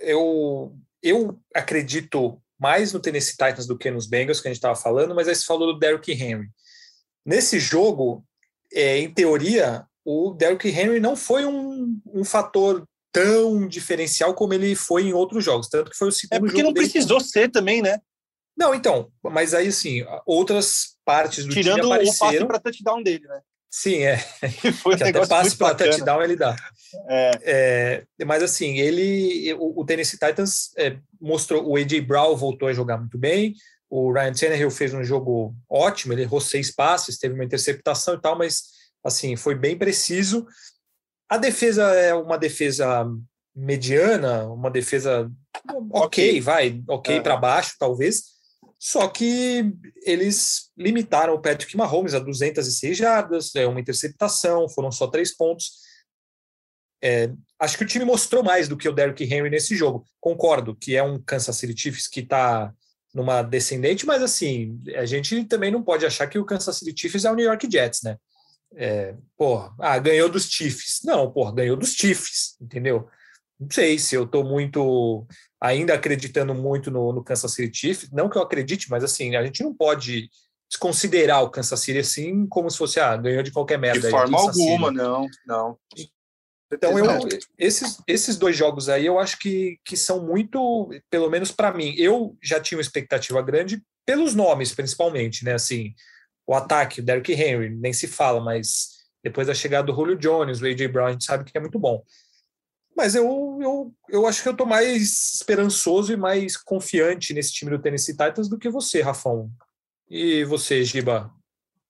[0.00, 4.74] eu eu acredito mais no Tennessee Titans do que nos Bengals que a gente estava
[4.74, 6.48] falando, mas aí você falou do Derrick Henry.
[7.24, 8.24] Nesse jogo,
[8.72, 14.74] é, em teoria, o Derrick Henry não foi um, um fator tão diferencial como ele
[14.74, 17.80] foi em outros jogos, tanto que foi o segundo É porque não precisou ser também,
[17.80, 17.98] né?
[18.56, 22.30] Não, então, mas aí assim, outras partes do Tirando time apareceram.
[22.30, 23.40] Tirando o passe para touchdown dele, né?
[23.70, 24.18] Sim, é.
[24.80, 26.54] Foi um que até passe para touchdown ele dá.
[27.08, 28.04] É.
[28.18, 32.72] É, mas assim, ele, o, o Tennessee Titans é, mostrou, o AJ Brown voltou a
[32.72, 33.52] jogar muito bem,
[33.90, 38.20] o Ryan Tannehill fez um jogo ótimo, ele errou seis passes, teve uma interceptação e
[38.20, 38.62] tal, mas
[39.02, 40.46] assim, foi bem preciso.
[41.28, 43.04] A defesa é uma defesa
[43.54, 45.30] mediana, uma defesa
[45.90, 46.40] ok, okay.
[46.40, 47.20] vai, ok é.
[47.20, 48.33] para baixo, talvez.
[48.84, 55.06] Só que eles limitaram o Patrick Mahomes a 206 jardas, é uma interceptação, foram só
[55.06, 55.70] três pontos.
[57.02, 60.04] É, acho que o time mostrou mais do que o Derrick Henry nesse jogo.
[60.20, 62.74] Concordo que é um Kansas City Chiefs que está
[63.14, 67.24] numa descendente, mas assim, a gente também não pode achar que o Kansas City Chiefs
[67.24, 68.18] é o New York Jets, né?
[68.76, 71.00] É, porra, ah, ganhou dos Chiefs.
[71.04, 73.08] Não, porra, ganhou dos Chiefs, entendeu?
[73.58, 75.26] Não sei se eu estou muito,
[75.60, 78.10] ainda acreditando muito no, no, Kansas City Chiefs.
[78.10, 80.28] Não que eu acredite, mas assim, a gente não pode
[80.70, 84.00] desconsiderar o Kansas City assim como se fosse, ah, ganhou de qualquer merda.
[84.00, 84.98] De forma alguma, City.
[84.98, 85.78] não, não.
[86.72, 91.52] Então, eu, esses, esses dois jogos aí eu acho que, que são muito, pelo menos
[91.52, 95.54] para mim, eu já tinha uma expectativa grande pelos nomes, principalmente, né?
[95.54, 95.94] Assim,
[96.46, 98.88] o ataque, o Derrick Henry, nem se fala, mas
[99.22, 100.88] depois da chegada do Julio Jones, o A.J.
[100.88, 102.02] Brown, a gente sabe que é muito bom.
[102.96, 107.70] Mas eu, eu, eu acho que eu estou mais esperançoso e mais confiante nesse time
[107.70, 109.50] do Tennessee Titans do que você, Rafão.
[110.08, 111.32] E você, Giba?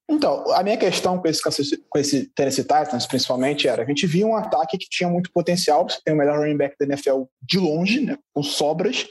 [0.08, 1.42] Então, a minha questão com esse,
[1.88, 5.88] com esse Tennessee Titans, principalmente, era a gente via um ataque que tinha muito potencial,
[5.88, 9.06] você tem o melhor running back da NFL de longe, né, com sobras,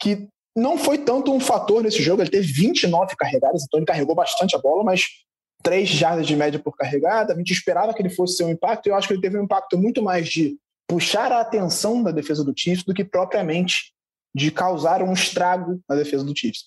[0.00, 4.14] que não foi tanto um fator nesse jogo, ele teve 29 carregadas, então ele carregou
[4.14, 5.06] bastante a bola, mas
[5.62, 8.86] 3 jardas de média por carregada, a gente esperava que ele fosse ter um impacto,
[8.86, 10.56] eu acho que ele teve um impacto muito mais de
[10.90, 13.92] puxar a atenção da defesa do Chiefs do que propriamente
[14.34, 16.64] de causar um estrago na defesa do Chiefs.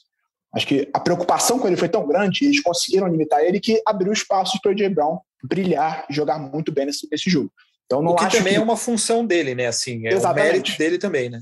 [0.56, 4.14] Acho que a preocupação com ele foi tão grande, eles conseguiram limitar ele, que abriu
[4.14, 7.52] espaços para o Jay Brown brilhar, jogar muito bem nesse, nesse jogo.
[7.86, 8.60] Então, não o que também que...
[8.60, 9.68] é uma função dele, né?
[9.68, 10.48] Assim, é Exatamente.
[10.48, 11.42] o mérito dele também, né?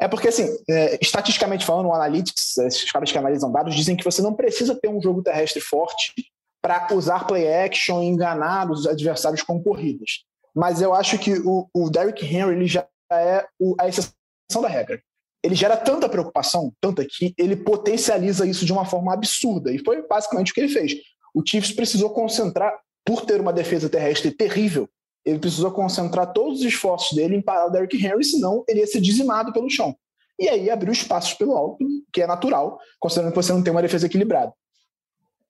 [0.00, 4.04] É porque, assim, é, estatisticamente falando, o Analytics, esses caras que analisam dados, dizem que
[4.04, 6.12] você não precisa ter um jogo terrestre forte
[6.60, 10.24] para usar play action e enganar os adversários com corridas.
[10.56, 14.68] Mas eu acho que o, o Derrick Henry ele já é o, a exceção da
[14.68, 14.98] regra.
[15.44, 19.70] Ele gera tanta preocupação, tanta que ele potencializa isso de uma forma absurda.
[19.70, 20.94] E foi basicamente o que ele fez.
[21.34, 22.72] O Chiefs precisou concentrar,
[23.04, 24.88] por ter uma defesa terrestre terrível,
[25.24, 28.86] ele precisou concentrar todos os esforços dele em parar o Derrick Henry, senão ele ia
[28.86, 29.94] ser dizimado pelo chão.
[30.38, 33.82] E aí abriu espaços pelo alto, que é natural, considerando que você não tem uma
[33.82, 34.52] defesa equilibrada.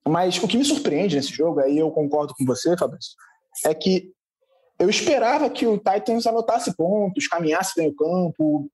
[0.07, 3.12] Mas o que me surpreende nesse jogo, aí eu concordo com você, Fabrício,
[3.64, 4.12] é que
[4.79, 8.71] eu esperava que o Titans anotasse pontos, caminhasse bem o campo,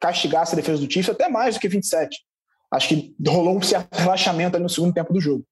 [0.00, 2.24] castigasse a defesa do Chiefs até mais do que 27.
[2.70, 5.44] Acho que rolou um certo relaxamento no segundo tempo do jogo.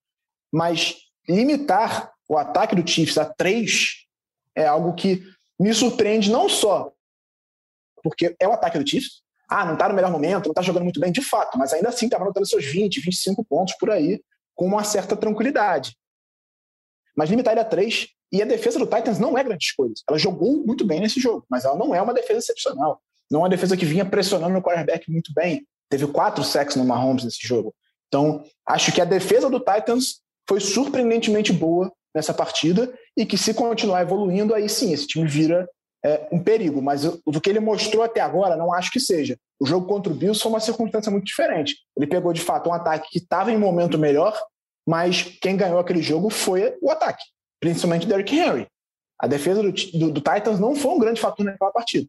[0.52, 0.96] Mas
[1.28, 4.06] limitar o ataque do Chiefs a três
[4.54, 5.22] é algo que
[5.58, 6.92] me surpreende não só
[8.06, 10.84] porque é o ataque do Chiefs, ah, não está no melhor momento, não está jogando
[10.84, 14.22] muito bem, de fato, mas ainda assim estava anotando seus 20, 25 pontos por aí,
[14.54, 15.96] com uma certa tranquilidade.
[17.16, 20.02] Mas limitar ele a três, e a defesa do Titans não é grandes coisas.
[20.08, 23.00] Ela jogou muito bem nesse jogo, mas ela não é uma defesa excepcional.
[23.30, 25.66] não é uma defesa que vinha pressionando o quarterback muito bem.
[25.88, 27.74] Teve quatro sacks no Mahomes nesse jogo.
[28.08, 33.52] Então, acho que a defesa do Titans foi surpreendentemente boa nessa partida e que se
[33.52, 35.68] continuar evoluindo, aí sim, esse time vira
[36.04, 36.80] é, um perigo.
[36.80, 39.36] Mas do que ele mostrou até agora, não acho que seja.
[39.60, 41.76] O jogo contra o Bills foi uma circunstância muito diferente.
[41.96, 44.38] Ele pegou, de fato, um ataque que estava em momento melhor,
[44.86, 47.24] mas quem ganhou aquele jogo foi o ataque,
[47.66, 48.68] principalmente Derrick Henry.
[49.18, 52.08] A defesa do, do, do Titans não foi um grande fator naquela partida.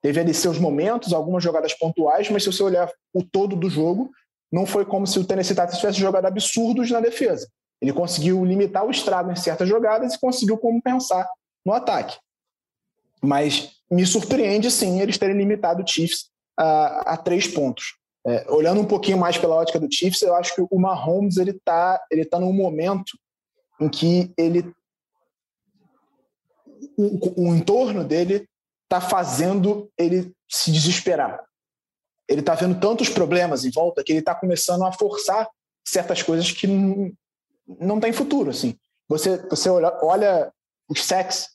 [0.00, 4.10] Teve ali seus momentos, algumas jogadas pontuais, mas se você olhar o todo do jogo,
[4.50, 7.48] não foi como se o Tennessee Titans tivesse jogado absurdos na defesa.
[7.80, 11.28] Ele conseguiu limitar o estrago em certas jogadas e conseguiu compensar
[11.66, 12.16] no ataque.
[13.20, 17.96] Mas me surpreende, sim, eles terem limitado o Chiefs a, a três pontos.
[18.24, 21.50] É, olhando um pouquinho mais pela ótica do Chiefs, eu acho que o Mahomes ele
[21.50, 23.18] está ele tá num momento
[23.80, 24.72] em que ele
[26.96, 28.48] o, o entorno dele
[28.84, 31.42] está fazendo ele se desesperar.
[32.28, 35.48] Ele está vendo tantos problemas em volta que ele está começando a forçar
[35.86, 37.12] certas coisas que não,
[37.80, 38.50] não tem futuro.
[38.50, 38.76] Assim.
[39.08, 40.52] Você, você olha, olha
[40.88, 41.48] os sacks,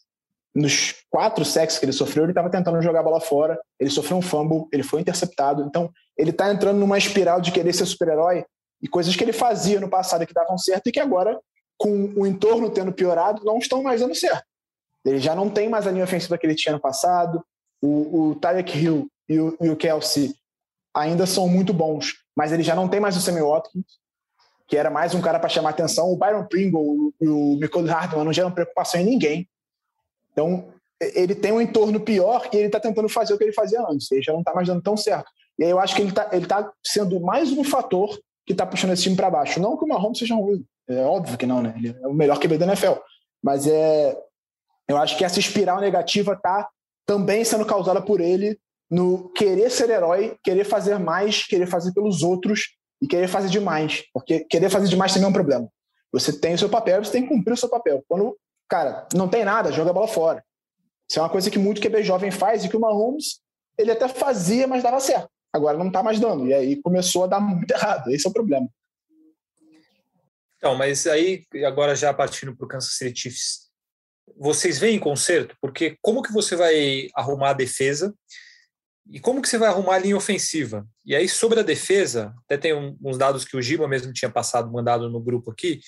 [0.53, 4.17] nos quatro sacks que ele sofreu, ele estava tentando jogar a bola fora, ele sofreu
[4.17, 5.63] um fumble, ele foi interceptado.
[5.63, 8.43] Então, ele está entrando numa espiral de querer ser super-herói
[8.81, 11.39] e coisas que ele fazia no passado que davam certo e que agora,
[11.77, 14.46] com o entorno tendo piorado, não estão mais dando certo.
[15.09, 17.43] Ele já não tem mais a linha ofensiva que ele tinha no passado.
[17.81, 20.33] O, o Tyreek Hill e o, e o Kelsey
[20.93, 23.85] ainda são muito bons, mas ele já não tem mais o Sammy Watkins,
[24.67, 26.11] que era mais um cara para chamar atenção.
[26.11, 29.47] O Byron Pringle e o Michael Hardman não geram preocupação em ninguém.
[30.31, 30.67] Então,
[30.99, 34.11] ele tem um entorno pior e ele está tentando fazer o que ele fazia antes.
[34.11, 35.29] Ele já não está mais dando tão certo.
[35.57, 38.65] E aí eu acho que ele está ele tá sendo mais um fator que está
[38.65, 39.59] puxando esse time para baixo.
[39.59, 41.73] Não que o Mahomes seja ruim, é óbvio que não, né?
[41.77, 42.93] Ele é o melhor QB da NFL.
[43.43, 44.17] Mas é,
[44.87, 46.67] eu acho que essa espiral negativa está
[47.05, 52.23] também sendo causada por ele no querer ser herói, querer fazer mais, querer fazer pelos
[52.23, 54.03] outros e querer fazer demais.
[54.13, 55.69] Porque querer fazer demais também é um problema.
[56.11, 58.03] Você tem o seu papel, você tem que cumprir o seu papel.
[58.07, 58.37] Quando,
[58.69, 60.43] cara, não tem nada, joga a bola fora.
[61.09, 63.41] Isso é uma coisa que muito QB jovem faz e que o Mahomes
[63.77, 65.29] ele até fazia, mas dava certo.
[65.53, 66.47] Agora não está mais dando.
[66.47, 68.09] E aí começou a dar muito errado.
[68.09, 68.67] Esse é o problema.
[70.57, 73.66] Então, mas aí, agora já partindo para o Kansas City Chiefs,
[74.35, 75.55] vocês veem conserto?
[75.61, 78.13] Porque como que você vai arrumar a defesa
[79.09, 80.85] e como que você vai arrumar a linha ofensiva?
[81.05, 84.29] E aí, sobre a defesa, até tem um, uns dados que o Giba mesmo tinha
[84.29, 85.79] passado, mandado no grupo aqui,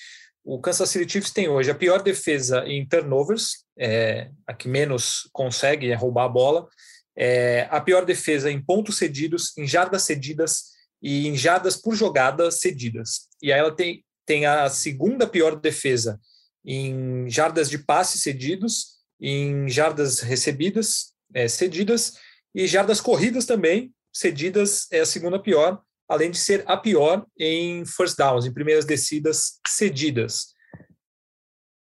[0.42, 5.28] o Kansas City Chiefs tem hoje a pior defesa em turnovers, é, a que menos
[5.32, 6.66] consegue é roubar a bola,
[7.14, 10.70] é, a pior defesa em pontos cedidos, em jardas cedidas
[11.02, 13.28] e em jardas por jogada cedidas.
[13.42, 16.18] E aí ela tem, tem a segunda pior defesa
[16.64, 22.14] em jardas de passe cedidos, em jardas recebidas é, cedidas
[22.54, 27.84] e jardas corridas também cedidas é a segunda pior, além de ser a pior em
[27.84, 30.54] first downs, em primeiras descidas cedidas.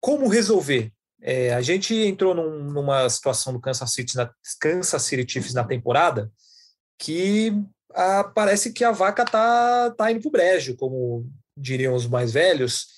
[0.01, 0.93] Como resolver?
[1.21, 5.65] É, a gente entrou num, numa situação do Kansas City, na, Kansas City Chiefs na
[5.65, 6.31] temporada
[6.99, 7.53] que
[8.35, 11.27] parece que a vaca tá, tá indo para o brejo, como
[11.57, 12.89] diriam os mais velhos,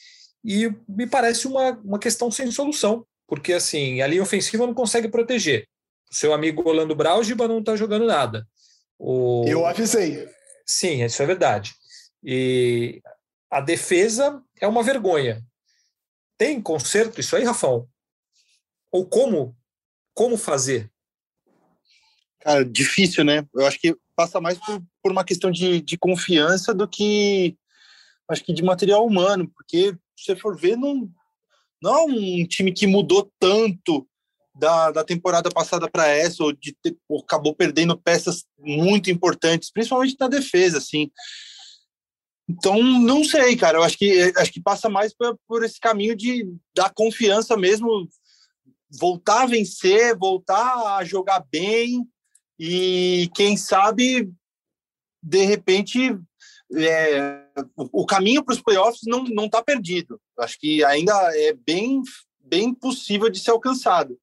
[0.48, 5.06] e me parece uma, uma questão sem solução, porque assim, a linha ofensiva não consegue
[5.06, 5.68] proteger.
[6.10, 8.48] O seu amigo Orlando Braugiba não está jogando nada.
[8.98, 9.44] O...
[9.46, 10.26] Eu avisei.
[10.64, 11.74] Sim, isso é verdade.
[12.24, 13.02] E
[13.50, 15.44] a defesa é uma vergonha.
[16.38, 17.86] Tem conserto isso aí, Rafão?
[18.90, 19.54] Ou como?
[20.14, 20.90] Como fazer?
[22.40, 23.46] Cara, difícil, né?
[23.54, 27.54] Eu acho que passa mais por, por uma questão de, de confiança do que
[28.26, 31.08] acho que de material humano, porque se você for ver, não,
[31.80, 34.06] não é um time que mudou tanto
[34.52, 36.76] da, da temporada passada para essa, ou, de
[37.08, 41.08] ou acabou perdendo peças muito importantes, principalmente na defesa, assim.
[42.48, 43.78] Então, não sei, cara.
[43.78, 48.08] Eu acho que acho que passa mais por, por esse caminho de dar confiança mesmo,
[48.98, 52.08] voltar a vencer, voltar a jogar bem
[52.58, 54.28] e quem sabe
[55.22, 56.18] de repente
[56.74, 60.20] é, o caminho para os playoffs não não está perdido.
[60.38, 62.02] Acho que ainda é bem
[62.40, 64.18] bem possível de ser alcançado.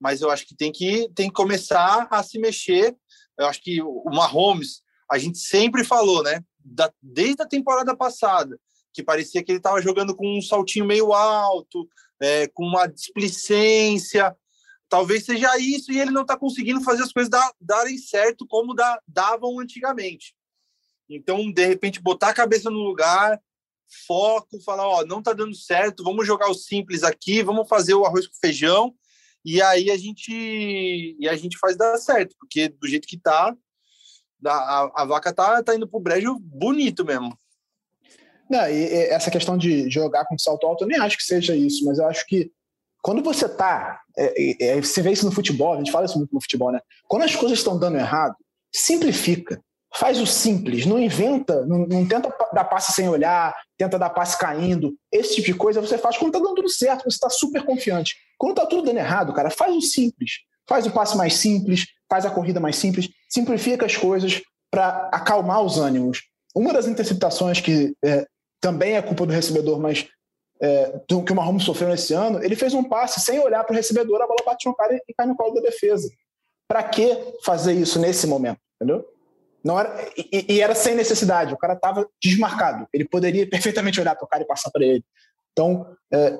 [0.00, 2.96] Mas eu acho que tem que tem que começar a se mexer.
[3.38, 6.42] Eu acho que o Mahomes, a gente sempre falou, né?
[6.64, 8.58] Da, desde a temporada passada,
[8.92, 11.88] que parecia que ele estava jogando com um saltinho meio alto,
[12.20, 14.34] é, com uma displicência.
[14.88, 18.74] Talvez seja isso e ele não está conseguindo fazer as coisas da, darem certo como
[18.74, 20.35] da, davam antigamente.
[21.08, 23.40] Então, de repente, botar a cabeça no lugar,
[24.06, 28.04] foco, falar, ó, não tá dando certo, vamos jogar o simples aqui, vamos fazer o
[28.04, 28.94] arroz com feijão
[29.46, 33.56] e aí a gente e a gente faz dar certo, porque do jeito que tá,
[34.44, 37.38] a, a vaca tá, tá indo pro brejo bonito mesmo.
[38.50, 41.54] Não, e, e essa questão de jogar com salto alto, eu nem acho que seja
[41.54, 42.50] isso, mas eu acho que
[43.00, 44.00] quando você tá.
[44.18, 46.80] É, é, você vê isso no futebol, a gente fala isso muito no futebol, né?
[47.06, 48.34] Quando as coisas estão dando errado,
[48.74, 49.62] simplifica.
[49.98, 54.38] Faz o simples, não inventa, não, não, tenta dar passe sem olhar, tenta dar passe
[54.38, 54.94] caindo.
[55.10, 58.14] Esse tipo de coisa você faz quando tá dando tudo certo, você está super confiante.
[58.36, 60.32] Quando tá tudo dando errado, cara, faz o simples.
[60.68, 65.62] Faz o passe mais simples, faz a corrida mais simples, simplifica as coisas para acalmar
[65.62, 66.24] os ânimos.
[66.54, 68.26] Uma das interceptações que é,
[68.60, 70.06] também é culpa do recebedor, mas
[70.60, 73.72] é, do, que o Mahomes sofreu nesse ano, ele fez um passe sem olhar para
[73.72, 76.10] o recebedor, a bola bate no cara e cai no colo da defesa.
[76.68, 78.58] Para que fazer isso nesse momento?
[78.74, 79.15] Entendeu?
[79.66, 82.86] Não era, e, e era sem necessidade, o cara estava desmarcado.
[82.92, 85.04] Ele poderia perfeitamente olhar para o cara e passar para ele.
[85.52, 86.38] Então, é,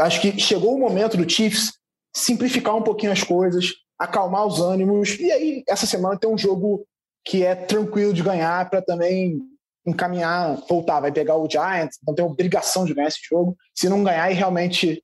[0.00, 1.72] acho que chegou o momento do Chiefs
[2.14, 6.86] simplificar um pouquinho as coisas, acalmar os ânimos, e aí essa semana tem um jogo
[7.24, 9.40] que é tranquilo de ganhar para também
[9.86, 13.56] encaminhar, voltar, vai pegar o Giants, não tem obrigação de ganhar esse jogo.
[13.74, 15.02] Se não ganhar, e realmente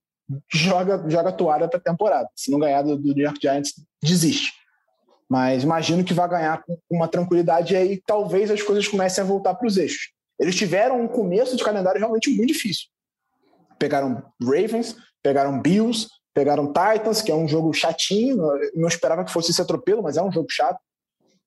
[0.52, 2.28] joga, joga a toalha para a temporada.
[2.34, 4.52] Se não ganhar do, do, New York Giants, desiste.
[5.32, 9.26] Mas imagino que vai ganhar com uma tranquilidade e aí talvez as coisas comecem a
[9.26, 10.12] voltar para os eixos.
[10.38, 12.88] Eles tiveram um começo de calendário realmente muito difícil.
[13.78, 18.36] Pegaram Ravens, pegaram Bills, pegaram Titans, que é um jogo chatinho.
[18.74, 20.78] Não esperava que fosse esse atropelo, mas é um jogo chato.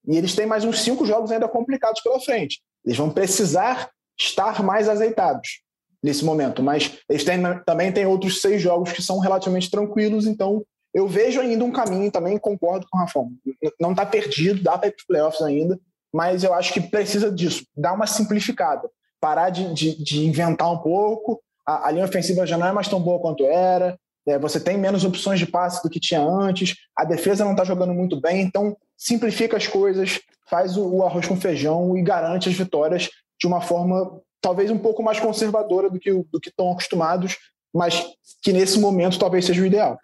[0.07, 2.63] E eles têm mais uns cinco jogos ainda complicados pela frente.
[2.83, 5.61] Eles vão precisar estar mais azeitados
[6.01, 10.65] nesse momento, mas eles têm, também têm outros seis jogos que são relativamente tranquilos, então
[10.95, 13.29] eu vejo ainda um caminho, também concordo com o Rafão.
[13.77, 15.77] Não está perdido, dá para ir para os playoffs ainda,
[16.13, 20.77] mas eu acho que precisa disso, dar uma simplificada, parar de, de, de inventar um
[20.77, 24.57] pouco, a, a, linha ofensiva já não é mais tão boa quanto era, é, você
[24.57, 28.21] tem menos opções de passe do que tinha antes, a defesa não está jogando muito
[28.21, 33.09] bem, então simplifica as coisas, faz o, o arroz com feijão e garante as vitórias
[33.37, 37.35] de uma forma talvez um pouco mais conservadora do que, do que estão acostumados,
[37.73, 38.01] mas
[38.41, 39.99] que nesse momento talvez seja o ideal.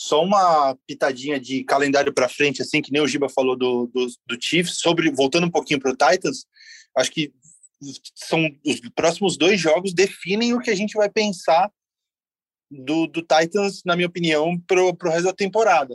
[0.00, 4.06] Só uma pitadinha de calendário para frente, assim, que nem o Giba falou do, do,
[4.26, 6.46] do Chiefs, sobre, voltando um pouquinho para o Titans,
[6.96, 7.30] acho que
[8.14, 11.70] são os próximos dois jogos definem o que a gente vai pensar
[12.70, 15.94] do, do Titans, na minha opinião, para o resto da temporada.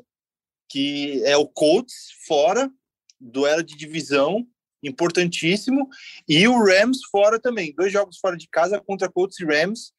[0.70, 2.72] Que é o Colts fora,
[3.20, 4.46] duelo de divisão
[4.84, 5.90] importantíssimo,
[6.30, 9.94] e o Rams fora também, dois jogos fora de casa contra Colts e Rams.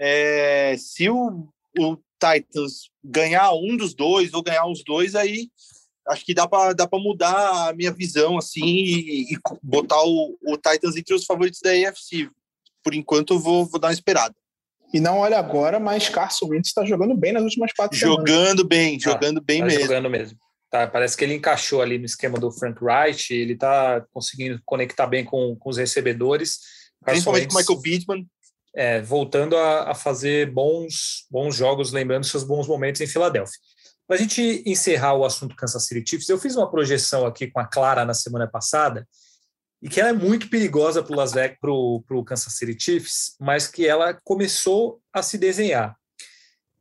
[0.00, 1.48] É, se o,
[1.78, 5.48] o Titans ganhar um dos dois ou ganhar os dois, aí
[6.08, 10.56] acho que dá para dá mudar a minha visão assim e, e botar o, o,
[10.56, 12.28] Titans entre os favoritos da AFC.
[12.82, 14.34] Por enquanto, eu vou, vou dar uma esperada.
[14.92, 18.64] E não olha agora, mas Carson Wentz está jogando bem nas últimas quatro Jogando semanas.
[18.64, 19.82] bem, jogando ah, bem tá mesmo.
[19.82, 20.38] Jogando mesmo.
[20.70, 25.06] Tá, parece que ele encaixou ali no esquema do Frank Wright, ele está conseguindo conectar
[25.06, 26.58] bem com, com os recebedores.
[27.04, 28.26] Principalmente com o Michael Pittman.
[28.74, 33.58] É, voltando a, a, fazer bons, bons jogos, lembrando seus bons momentos em Filadélfia.
[34.06, 37.60] Para a gente encerrar o assunto Kansas City Chiefs, eu fiz uma projeção aqui com
[37.60, 39.06] a Clara na semana passada,
[39.82, 45.00] e que ela é muito perigosa para o Kansas City Chiefs, mas que ela começou
[45.12, 45.96] a se desenhar.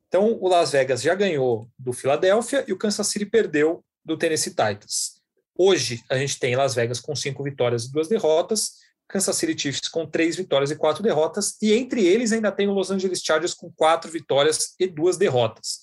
[0.07, 4.51] Então, o Las Vegas já ganhou do Philadelphia e o Kansas City perdeu do Tennessee
[4.51, 5.21] Titans.
[5.57, 8.80] Hoje, a gente tem Las Vegas com cinco vitórias e duas derrotas,
[9.11, 12.71] Kansas City Chiefs com três vitórias e quatro derrotas, e entre eles ainda tem o
[12.71, 15.81] Los Angeles Chargers com quatro vitórias e duas derrotas.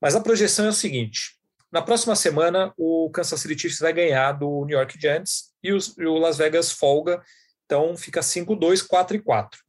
[0.00, 1.38] Mas a projeção é o seguinte:
[1.70, 5.96] na próxima semana, o Kansas City Chiefs vai ganhar do New York Giants e, os,
[5.98, 7.22] e o Las Vegas folga,
[7.66, 9.60] então fica 5-2, 4 e 4.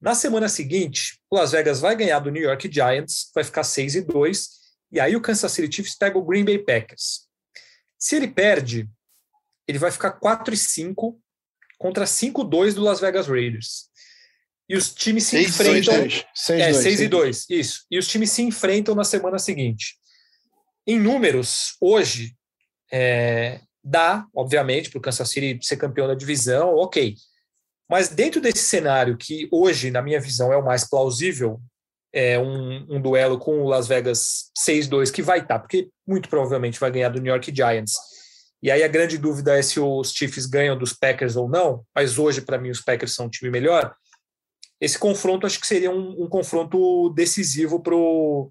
[0.00, 3.94] Na semana seguinte, o Las Vegas vai ganhar do New York Giants, vai ficar 6
[3.94, 4.48] e 2,
[4.90, 7.28] e aí o Kansas City Chiefs pega o Green Bay Packers.
[7.96, 8.90] Se ele perde,
[9.68, 11.20] ele vai ficar 4 e 5
[11.78, 13.88] contra 5-2 do Las Vegas Raiders.
[14.68, 16.08] E os times se enfrentam.
[16.34, 17.84] 6, é, 6 e 2, isso.
[17.90, 19.96] E os times se enfrentam na semana seguinte.
[20.86, 22.34] Em números, hoje,
[22.90, 27.14] é, dá, obviamente, para o Kansas City ser campeão da divisão, ok.
[27.88, 31.60] Mas dentro desse cenário, que hoje, na minha visão, é o mais plausível,
[32.12, 36.28] é um, um duelo com o Las Vegas 6-2, que vai estar, tá, porque muito
[36.28, 37.92] provavelmente vai ganhar do New York Giants.
[38.64, 42.18] E aí a grande dúvida é se os Chiefs ganham dos Packers ou não, mas
[42.18, 43.94] hoje, para mim, os Packers são um time melhor.
[44.80, 48.50] Esse confronto acho que seria um, um confronto decisivo para o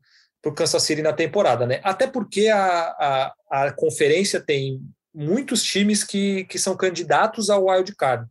[0.56, 1.82] Kansas City na temporada, né?
[1.84, 4.80] Até porque a, a, a conferência tem
[5.12, 8.30] muitos times que, que são candidatos ao wild card.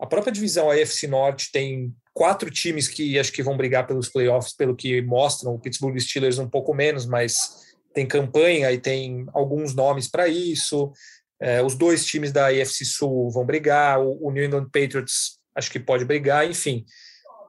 [0.00, 4.54] A própria divisão AFC Norte tem quatro times que acho que vão brigar pelos playoffs,
[4.54, 5.52] pelo que mostram.
[5.52, 10.92] O Pittsburgh Steelers um pouco menos, mas tem campanha e tem alguns nomes para isso.
[11.40, 15.70] É, os dois times da AFC Sul vão brigar, o, o, New England Patriots acho
[15.70, 16.84] que pode brigar, enfim.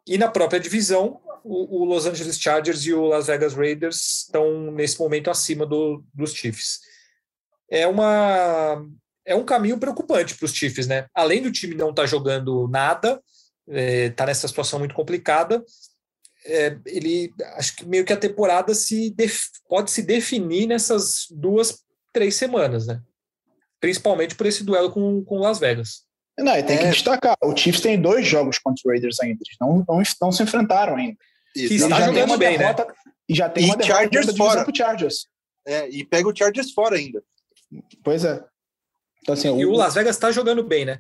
[0.06, 4.72] E na própria divisão, o, o Los Angeles Chargers e o Las Vegas Raiders estão
[4.72, 6.80] nesse momento acima do, dos Chiefs.
[7.70, 8.86] É uma
[9.26, 11.06] é um caminho preocupante para os Chiefs, né?
[11.14, 13.22] Além do time não estar tá jogando nada,
[13.68, 15.64] está é, tá nessa situação muito complicada.
[16.46, 21.84] É, ele acho que meio que a temporada se def, pode se definir nessas duas,
[22.14, 23.02] três semanas, né?
[23.80, 26.04] Principalmente por esse duelo com, com Las Vegas.
[26.38, 26.80] Não, e tem é.
[26.80, 30.32] que destacar, o Chiefs tem dois jogos contra os Raiders ainda, eles não, não, não
[30.32, 31.18] se enfrentaram ainda.
[31.56, 32.74] E está jogando bem, né?
[32.74, 32.94] derrota, né?
[33.28, 34.64] E já tem e uma Chargers fora.
[34.64, 35.28] Pro Chargers.
[35.68, 37.22] É, e pega o Chargers fora ainda.
[38.04, 38.44] Pois é.
[39.22, 41.00] Então, assim, e o, o Las Vegas está jogando bem, né?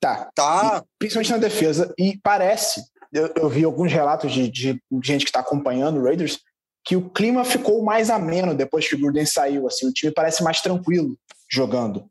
[0.00, 0.30] Tá.
[0.34, 0.82] Tá.
[0.82, 1.94] E, principalmente na defesa.
[1.98, 2.82] E parece,
[3.12, 6.40] eu, eu vi alguns relatos de, de gente que está acompanhando o Raiders,
[6.84, 9.66] que o clima ficou mais ameno depois que o Gruden saiu.
[9.66, 11.18] Assim, o time parece mais tranquilo
[11.50, 12.08] jogando.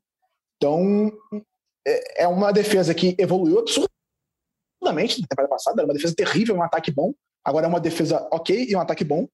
[0.58, 1.12] Então,
[1.88, 5.82] é, é uma defesa que evoluiu absurdamente na temporada passada.
[5.82, 7.14] Era uma defesa terrível, um ataque bom.
[7.43, 9.28] Agora é uma defesa ok e um ataque bom.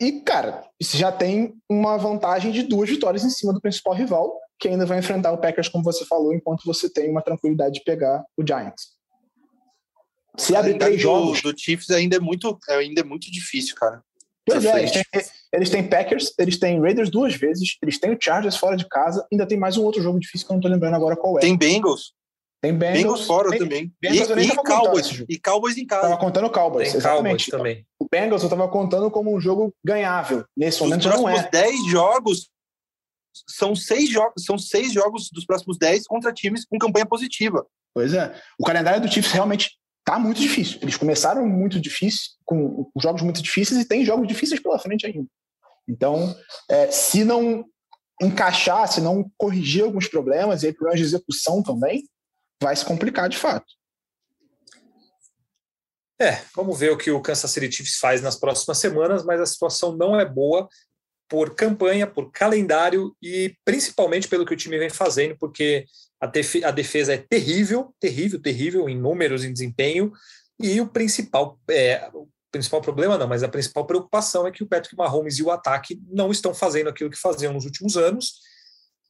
[0.00, 4.40] E, cara, isso já tem uma vantagem de duas vitórias em cima do principal rival,
[4.58, 7.84] que ainda vai enfrentar o Packers, como você falou, enquanto você tem uma tranquilidade de
[7.84, 8.93] pegar o Giants.
[10.36, 11.40] Se abre três jogos.
[11.42, 14.02] Do Chiefs ainda é muito, ainda é muito difícil, cara.
[14.46, 15.02] Pois é, eles têm,
[15.54, 19.26] eles têm, Packers, eles têm Raiders duas vezes, eles têm o Chargers fora de casa,
[19.32, 21.40] ainda tem mais um outro jogo difícil que eu não tô lembrando agora qual é.
[21.40, 22.12] Tem Bengals.
[22.60, 23.92] Tem Bengals, Bengals fora tem, também.
[24.00, 25.24] Bengals e, e Cowboys.
[25.28, 26.02] E Cowboys em casa.
[26.08, 27.50] Tava contando Cowboys, tem exatamente.
[27.50, 27.86] Cowboys também.
[27.98, 30.44] O Bengals eu tava contando como um jogo ganhável.
[30.56, 31.48] Nesse Os momento não é.
[31.50, 32.50] 10 jogos
[33.48, 37.66] são seis jogos, são seis jogos dos próximos 10 contra times com campanha positiva.
[37.92, 38.34] Pois é.
[38.58, 40.78] O calendário do Chiefs realmente tá muito difícil.
[40.82, 45.28] Eles começaram muito difícil, com jogos muito difíceis e tem jogos difíceis pela frente ainda.
[45.88, 46.34] Então,
[46.68, 47.64] é, se não
[48.20, 52.08] encaixar, se não corrigir alguns problemas e aí problemas de execução também,
[52.62, 53.66] vai se complicar de fato.
[56.20, 59.46] É, vamos ver o que o Kansas City Chiefs faz nas próximas semanas, mas a
[59.46, 60.68] situação não é boa
[61.28, 65.84] por campanha, por calendário e principalmente pelo que o time vem fazendo, porque
[66.24, 70.12] a, defesa é terrível, terrível, terrível em números, em desempenho,
[70.58, 74.66] e o principal, é, o principal problema não, mas a principal preocupação é que o
[74.66, 78.34] Patrick Mahomes e o ataque não estão fazendo aquilo que faziam nos últimos anos.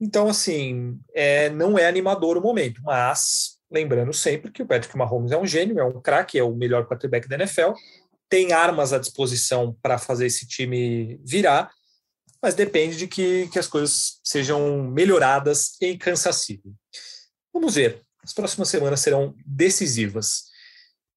[0.00, 5.32] Então, assim, é, não é animador o momento, mas lembrando sempre que o Patrick Mahomes
[5.32, 7.72] é um gênio, é um craque, é o melhor quarterback da NFL,
[8.28, 11.70] tem armas à disposição para fazer esse time virar,
[12.42, 16.74] mas depende de que, que as coisas sejam melhoradas em Kansas City.
[17.54, 20.52] Vamos ver, as próximas semanas serão decisivas.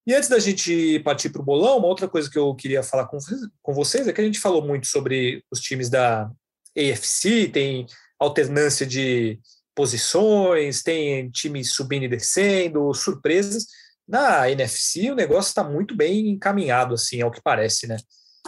[0.05, 3.07] E antes da gente partir para o bolão, uma outra coisa que eu queria falar
[3.07, 3.17] com,
[3.61, 6.31] com vocês é que a gente falou muito sobre os times da
[6.77, 7.85] AFC, tem
[8.19, 9.39] alternância de
[9.75, 13.65] posições, tem times subindo e descendo, surpresas.
[14.07, 17.97] Na NFC, o negócio está muito bem encaminhado, assim, ao que parece, né?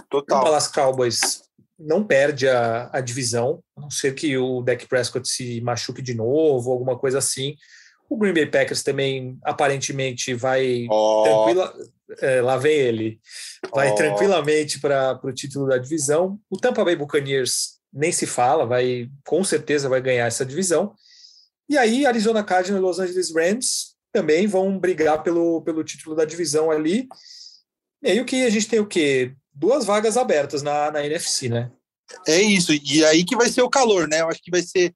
[0.09, 0.41] Total.
[0.41, 1.41] O Dallas Cowboys
[1.77, 6.13] não perde a, a divisão, a não ser que o Dak Prescott se machuque de
[6.13, 7.55] novo, alguma coisa assim.
[8.10, 11.24] O Green Bay Packers também aparentemente vai oh.
[11.24, 11.74] tranquila,
[12.22, 13.20] é, lá vem ele,
[13.74, 13.95] vai oh.
[13.95, 16.39] tranquilamente para o título da divisão.
[16.49, 20.93] O Tampa Bay Buccaneers nem se fala, vai com certeza vai ganhar essa divisão.
[21.70, 26.26] E aí Arizona Cardinals e Los Angeles Rams também vão brigar pelo, pelo título da
[26.26, 27.07] divisão ali.
[28.01, 29.36] E aí o que a gente tem o quê?
[29.60, 31.70] duas vagas abertas na, na NFC, né?
[32.26, 34.22] É isso, e aí que vai ser o calor, né?
[34.22, 34.95] Eu acho que vai ser.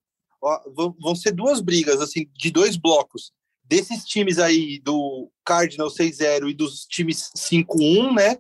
[1.00, 3.32] Vão ser duas brigas, assim, de dois blocos.
[3.64, 8.38] Desses times aí do Cardinal 6-0 e dos times 5-1, né?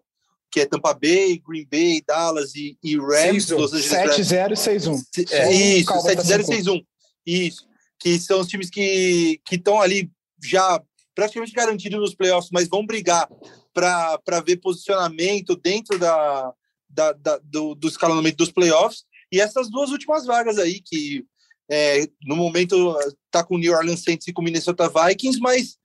[0.51, 3.47] Que é Tampa Bay, Green Bay, Dallas e, e Rams.
[3.47, 5.31] 7-0 e 6-1.
[5.31, 6.85] É, isso, 7-0 e 6-1.
[7.25, 7.67] Isso.
[7.99, 10.11] Que são os times que estão ali
[10.43, 10.81] já
[11.15, 13.27] praticamente garantidos nos playoffs, mas vão brigar
[13.73, 16.53] para ver posicionamento dentro da,
[16.89, 19.03] da, da do, do, escalonamento dos playoffs.
[19.31, 21.25] E essas duas últimas vagas aí, que
[21.69, 22.97] é, no momento
[23.31, 25.77] tá com o New Orleans Saints e com o Minnesota Vikings, mas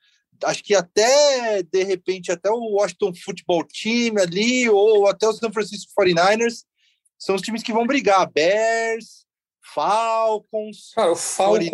[0.44, 5.52] acho que até, de repente, até o Washington Football Team ali, ou até o San
[5.52, 6.64] Francisco 49ers,
[7.18, 8.30] são os times que vão brigar.
[8.30, 9.26] Bears,
[9.74, 10.92] Falcons.
[10.94, 11.70] Cara, o Falcons,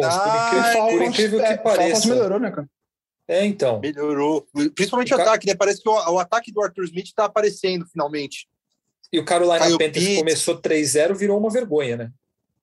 [0.91, 1.91] por incrível, que é, pareça.
[1.91, 2.69] Falcons melhorou, né, cara?
[3.27, 3.81] É, então.
[3.81, 4.47] Melhorou.
[4.75, 5.55] Principalmente o, o ataque, né?
[5.55, 8.49] Parece que o, o ataque do Arthur Smith está aparecendo finalmente.
[9.13, 12.13] E o Carolina Kyle Panthers começou 3-0, virou uma vergonha, né?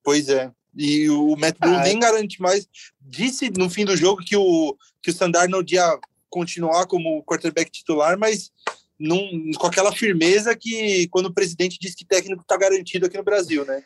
[0.04, 0.50] Pois é.
[0.76, 2.66] E o Matt Blue ah, nem garante mais.
[3.00, 5.98] Disse no fim do jogo que o, que o Sandar não ia
[6.30, 8.50] continuar como quarterback titular, mas
[8.98, 13.24] num, com aquela firmeza que quando o presidente diz que técnico está garantido aqui no
[13.24, 13.82] Brasil, né?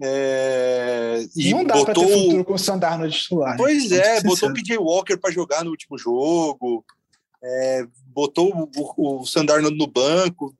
[0.00, 3.52] É, e não dá para ter futuro com o Sandar no titular.
[3.52, 3.56] Né?
[3.56, 4.16] Pois né?
[4.16, 6.84] é, botou o PJ Walker para jogar no último jogo,
[7.42, 9.24] é, botou o, o
[9.70, 10.54] no, banco,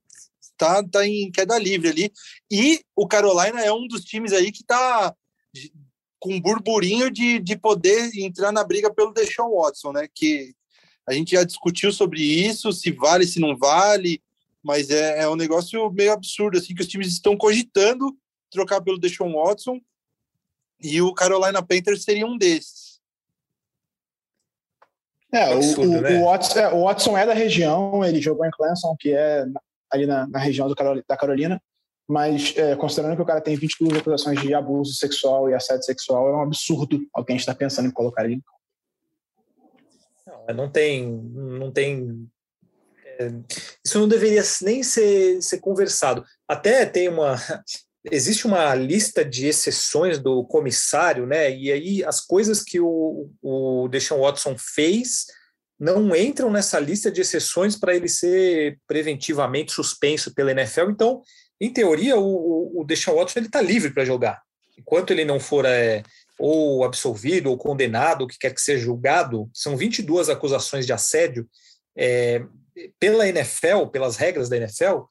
[0.56, 2.12] tá, tá em queda livre ali.
[2.50, 5.14] E o Carolina é um dos times aí que tá
[6.18, 10.08] com um burburinho de, de poder entrar na briga pelo Deshaun Watson, né?
[10.14, 10.54] Que
[11.06, 14.22] a gente já discutiu sobre isso, se vale, se não vale,
[14.62, 18.16] mas é, é um negócio meio absurdo, assim, que os times estão cogitando
[18.50, 19.78] trocar pelo Deshaun Watson
[20.80, 23.00] e o Carolina Panthers seria um desses.
[25.32, 26.20] É, absurdo, o, né?
[26.20, 29.44] o, Watson, é, o, Watson, é da região, ele jogou em Clemson, que é
[29.94, 31.60] ali na, na região Carol, da Carolina,
[32.06, 36.28] mas é, considerando que o cara tem 22 acusações de abuso sexual e assédio sexual,
[36.28, 38.42] é um absurdo alguém está pensando em colocar ele.
[40.26, 42.28] Não, não tem, não tem
[43.18, 43.30] é,
[43.84, 46.24] isso não deveria nem ser, ser conversado.
[46.46, 47.36] Até tem uma
[48.10, 51.50] existe uma lista de exceções do comissário, né?
[51.54, 55.26] E aí as coisas que o, o Deshaun Watson fez
[55.84, 60.88] não entram nessa lista de exceções para ele ser preventivamente suspenso pela NFL.
[60.88, 61.20] Então,
[61.60, 64.40] em teoria, o, o Deshaun Watson está livre para jogar.
[64.78, 66.02] Enquanto ele não for é,
[66.38, 71.46] ou absolvido ou condenado, o que quer que seja julgado, são 22 acusações de assédio
[71.94, 72.42] é,
[72.98, 75.02] pela NFL, pelas regras da NFL,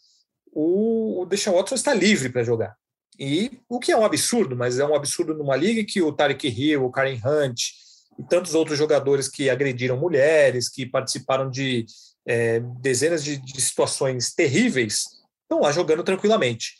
[0.51, 2.75] o, o Deshaun Watson está livre para jogar.
[3.19, 6.47] E o que é um absurdo, mas é um absurdo numa liga que o Tarek
[6.47, 7.61] Hill, o Karen Hunt
[8.17, 11.85] e tantos outros jogadores que agrediram mulheres, que participaram de
[12.27, 15.05] é, dezenas de, de, situações terríveis,
[15.43, 16.73] estão lá jogando tranquilamente.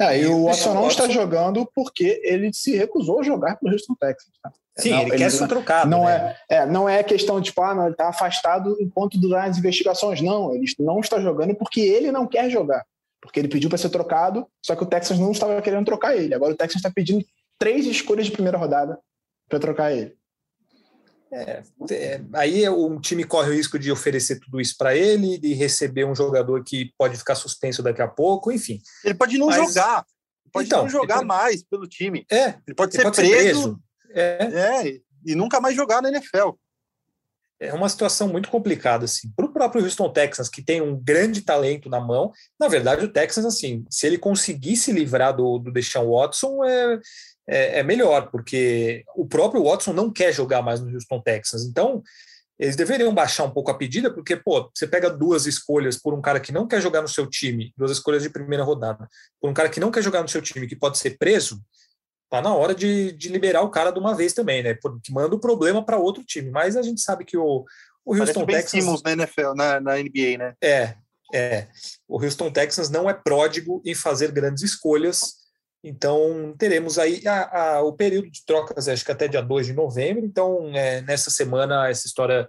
[0.00, 3.94] É, e, o Watson não está jogando porque ele se recusou a jogar pelo Houston
[3.94, 4.34] Texans.
[4.42, 4.52] Tá?
[4.76, 5.88] Sim, não, ele, ele, quer ser trocado.
[5.88, 6.36] Não, né?
[6.48, 10.20] é, é, não é questão de, tipo, ah, não, ele está afastado enquanto das investigações.
[10.20, 12.84] Não, ele não está jogando porque ele não quer jogar
[13.24, 16.34] porque ele pediu para ser trocado, só que o Texas não estava querendo trocar ele.
[16.34, 17.24] Agora o Texas está pedindo
[17.58, 18.98] três escolhas de primeira rodada
[19.48, 20.14] para trocar ele.
[21.36, 25.52] É, é, aí o time corre o risco de oferecer tudo isso para ele, de
[25.52, 28.80] receber um jogador que pode ficar suspenso daqui a pouco, enfim.
[29.04, 30.06] Ele pode não Mas, jogar,
[30.52, 32.24] pode então, não jogar pode, mais pelo time.
[32.30, 33.80] É, ele pode ser ele pode preso, ser preso.
[34.14, 34.88] É.
[34.88, 36.50] é, e nunca mais jogar na NFL
[37.58, 39.30] é uma situação muito complicada assim.
[39.34, 43.12] Para o próprio Houston Texans, que tem um grande talento na mão, na verdade o
[43.12, 47.00] Texans assim, se ele conseguir se livrar do, do Deshaun Watson é,
[47.46, 51.64] é, é, melhor, porque o próprio Watson não quer jogar mais no Houston Texans.
[51.64, 52.02] Então
[52.58, 56.22] eles deveriam baixar um pouco a pedida, porque pô, você pega duas escolhas por um
[56.22, 59.08] cara que não quer jogar no seu time, duas escolhas de primeira rodada,
[59.40, 61.60] por um cara que não quer jogar no seu time, que pode ser preso
[62.34, 64.74] tá na hora de, de liberar o cara de uma vez também, né?
[64.74, 66.50] Porque manda o problema para outro time.
[66.50, 67.64] Mas a gente sabe que o,
[68.04, 68.70] o Houston Texans.
[68.84, 70.54] Simmons na NFL, na, na NBA, né?
[70.60, 70.94] É,
[71.32, 71.68] é.
[72.08, 75.43] O Houston Texans não é pródigo em fazer grandes escolhas.
[75.86, 79.74] Então, teremos aí a, a, o período de trocas, acho que até dia 2 de
[79.74, 80.24] novembro.
[80.24, 82.48] Então, é, nessa semana, essa história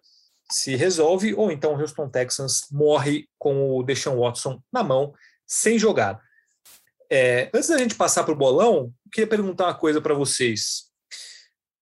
[0.50, 5.14] se resolve, ou então o Houston Texans morre com o Deshaun Watson na mão,
[5.46, 6.22] sem jogar.
[7.12, 10.86] É, antes da gente passar para o bolão, queria perguntar uma coisa para vocês.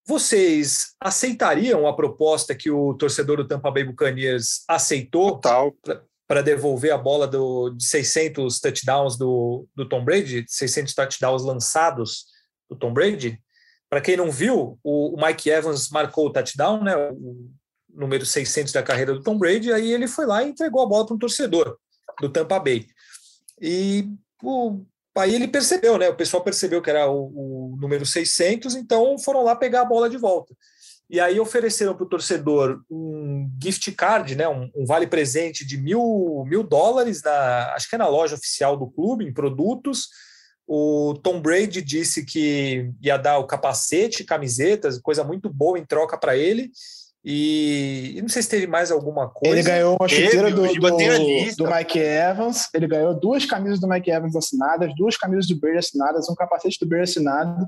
[0.08, 5.40] Vocês aceitariam a proposta que o torcedor do Tampa Bay Buccaneers aceitou
[6.28, 12.26] para devolver a bola do, de 600 touchdowns do, do Tom Brady, 600 touchdowns lançados
[12.70, 13.40] do Tom Brady?
[13.90, 17.52] Para quem não viu, o, o, Mike Evans marcou o touchdown, né, o
[17.90, 21.06] número 600 da carreira do Tom Brady, aí ele foi lá e entregou a bola
[21.06, 21.78] para um torcedor
[22.20, 22.88] do Tampa Bay.
[23.62, 24.08] E
[24.42, 24.84] o
[25.16, 26.10] Aí ele percebeu, né?
[26.10, 30.10] O pessoal percebeu que era o, o número 600, então foram lá pegar a bola
[30.10, 30.56] de volta.
[31.10, 34.48] E aí ofereceram para o torcedor um gift card, né?
[34.48, 38.78] Um, um, vale presente de mil, mil dólares, na, acho que é na loja oficial
[38.78, 40.08] do clube, em produtos.
[40.66, 46.18] O Tom Brady disse que ia dar o capacete, camisetas, coisa muito boa em troca
[46.18, 46.72] para ele.
[47.26, 49.56] E, não sei se teve mais alguma coisa.
[49.56, 52.68] Ele ganhou uma chuteira do, do, do, Mike Evans.
[52.74, 56.78] Ele ganhou duas camisas do Mike Evans assinadas, duas camisas do Brady assinadas, um capacete
[56.82, 57.66] do Brady assinado,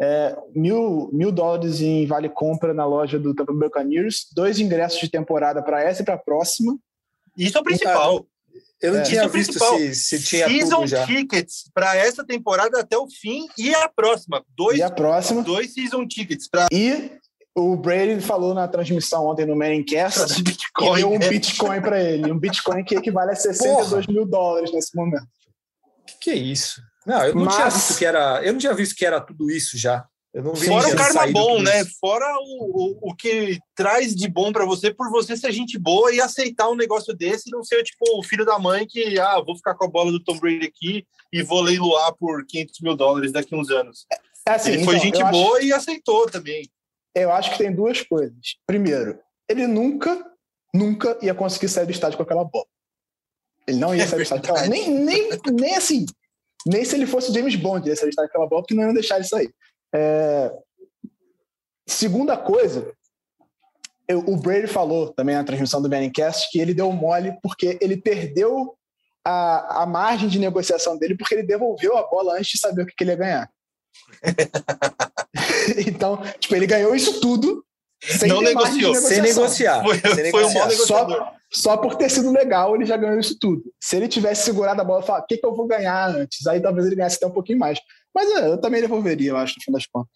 [0.00, 5.00] é, mil, mil dólares em vale compra na loja do Tampa Bay Buccaneers, dois ingressos
[5.00, 6.78] de temporada para essa e para a próxima.
[7.36, 8.26] Isso é o principal.
[8.80, 11.06] Eu não é, tinha é visto se, se tinha Season tudo já.
[11.06, 14.44] tickets para essa temporada até o fim e a próxima.
[14.56, 15.42] Dois, e a próxima.
[15.42, 16.48] Dois season tickets.
[16.48, 16.68] Pra...
[16.72, 17.10] E
[17.56, 21.28] o Brady falou na transmissão ontem no Mancast Bitcoin, que deu um né?
[21.28, 22.30] Bitcoin para ele.
[22.30, 24.02] Um Bitcoin que equivale a 62 Porra.
[24.08, 25.24] mil dólares nesse momento.
[25.24, 26.80] O que, que, é isso?
[27.06, 27.54] Não, eu não Mas...
[27.54, 28.42] tinha visto que era.
[28.44, 30.06] Eu não tinha visto que era tudo isso já.
[30.32, 31.84] Eu não vi Fora o karma bom, né?
[31.98, 36.14] Fora o, o, o que traz de bom para você por você ser gente boa
[36.14, 39.40] e aceitar um negócio desse e não ser tipo o filho da mãe que, ah,
[39.40, 42.94] vou ficar com a bola do Tom Brady aqui e vou leiloar por 500 mil
[42.94, 44.06] dólares daqui a uns anos.
[44.46, 46.70] É assim, ele foi então, gente boa acho, e aceitou também.
[47.14, 48.56] Eu acho que tem duas coisas.
[48.66, 49.18] Primeiro,
[49.48, 50.24] ele nunca,
[50.74, 52.66] nunca ia conseguir sair do estádio com aquela bola.
[53.66, 56.04] Ele não ia sair do estádio com aquela nem, nem, nem assim.
[56.66, 58.86] Nem se ele fosse James Bond, ia sair do estádio com aquela bola, porque não
[58.86, 59.54] ia deixar ele sair.
[59.94, 60.52] É...
[61.86, 62.92] Segunda coisa,
[64.06, 67.96] eu, o Brady falou também na transmissão do Benningcast que ele deu mole porque ele
[67.96, 68.74] perdeu
[69.24, 72.86] a, a margem de negociação dele porque ele devolveu a bola antes de saber o
[72.86, 73.50] que, que ele ia ganhar.
[75.86, 77.64] então, tipo, ele ganhou isso tudo
[78.00, 79.82] sem não negociou, sem negociar.
[79.82, 80.66] Foi, sem foi negociar.
[80.66, 83.62] um só, só por ter sido legal, ele já ganhou isso tudo.
[83.80, 86.46] Se ele tivesse segurado a bola e falado, o que, que eu vou ganhar antes?
[86.46, 87.78] Aí talvez ele ganhasse até um pouquinho mais.
[88.14, 90.12] Mas é, eu também devolveria, eu acho, no fim das contas.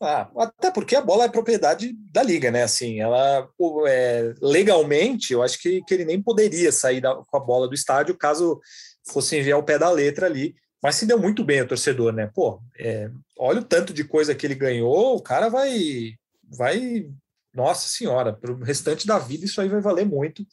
[0.00, 2.62] Ah, até porque a bola é propriedade da liga, né?
[2.62, 3.48] Assim, ela
[3.88, 7.74] é, legalmente, eu acho que, que ele nem poderia sair da, com a bola do
[7.74, 8.60] estádio caso
[9.08, 10.54] fosse enviar o pé da letra ali.
[10.82, 12.30] Mas se deu muito bem o torcedor, né?
[12.34, 16.12] Pô, é, olha o tanto de coisa que ele ganhou, o cara vai,
[16.50, 17.08] vai,
[17.54, 20.44] nossa senhora, para o restante da vida isso aí vai valer muito.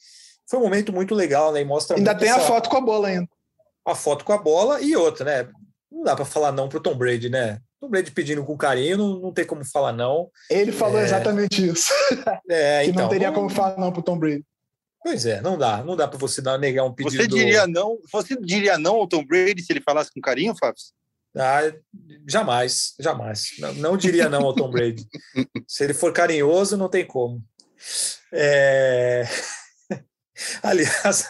[0.50, 1.62] Foi um momento muito legal, né?
[1.62, 3.28] E mostra ainda tem essa, a foto com a bola ainda.
[3.86, 5.52] A foto com a bola e outra, né?
[5.92, 7.60] Não dá para falar não para o Tom Brady, né?
[7.80, 10.30] Tom Brady pedindo com carinho, não, não tem como falar não.
[10.50, 11.04] Ele falou é...
[11.04, 11.92] exatamente isso.
[12.50, 14.46] É, que então, não teria como falar não para o Tom Brady.
[15.02, 17.22] Pois é, não dá, não dá para você dar, negar um pedido.
[17.22, 17.98] Você diria não?
[18.12, 20.82] Você diria não ao Tom Brady se ele falasse com carinho, Fábio?
[21.36, 21.62] Ah,
[22.28, 23.50] jamais, jamais.
[23.60, 25.08] Não, não diria não ao Tom Brady.
[25.68, 27.44] se ele for carinhoso, não tem como.
[28.32, 29.24] É...
[30.62, 31.30] Aliás,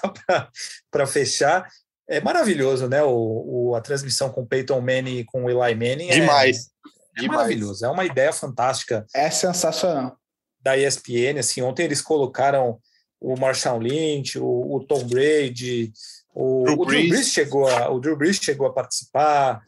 [0.92, 1.70] para fechar,
[2.08, 3.02] é maravilhoso, né?
[3.04, 6.10] O, o, a transmissão com Peyton Manning e com Eli Manning.
[6.10, 6.70] É Demais.
[7.18, 9.06] É, é maravilhoso, é uma ideia fantástica.
[9.16, 10.18] É sensacional.
[10.62, 12.80] Da ESPN, assim, ontem eles colocaram
[13.20, 15.94] o Marshall Lynch, o, o Tom Brady,
[16.34, 19.62] o Drew, o Drew Brees chegou a, o Drew Brees chegou a participar.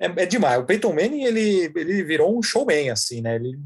[0.00, 0.60] É, é, demais.
[0.60, 3.36] O Peyton Manning ele, ele virou um showman assim, né?
[3.36, 3.58] Ele,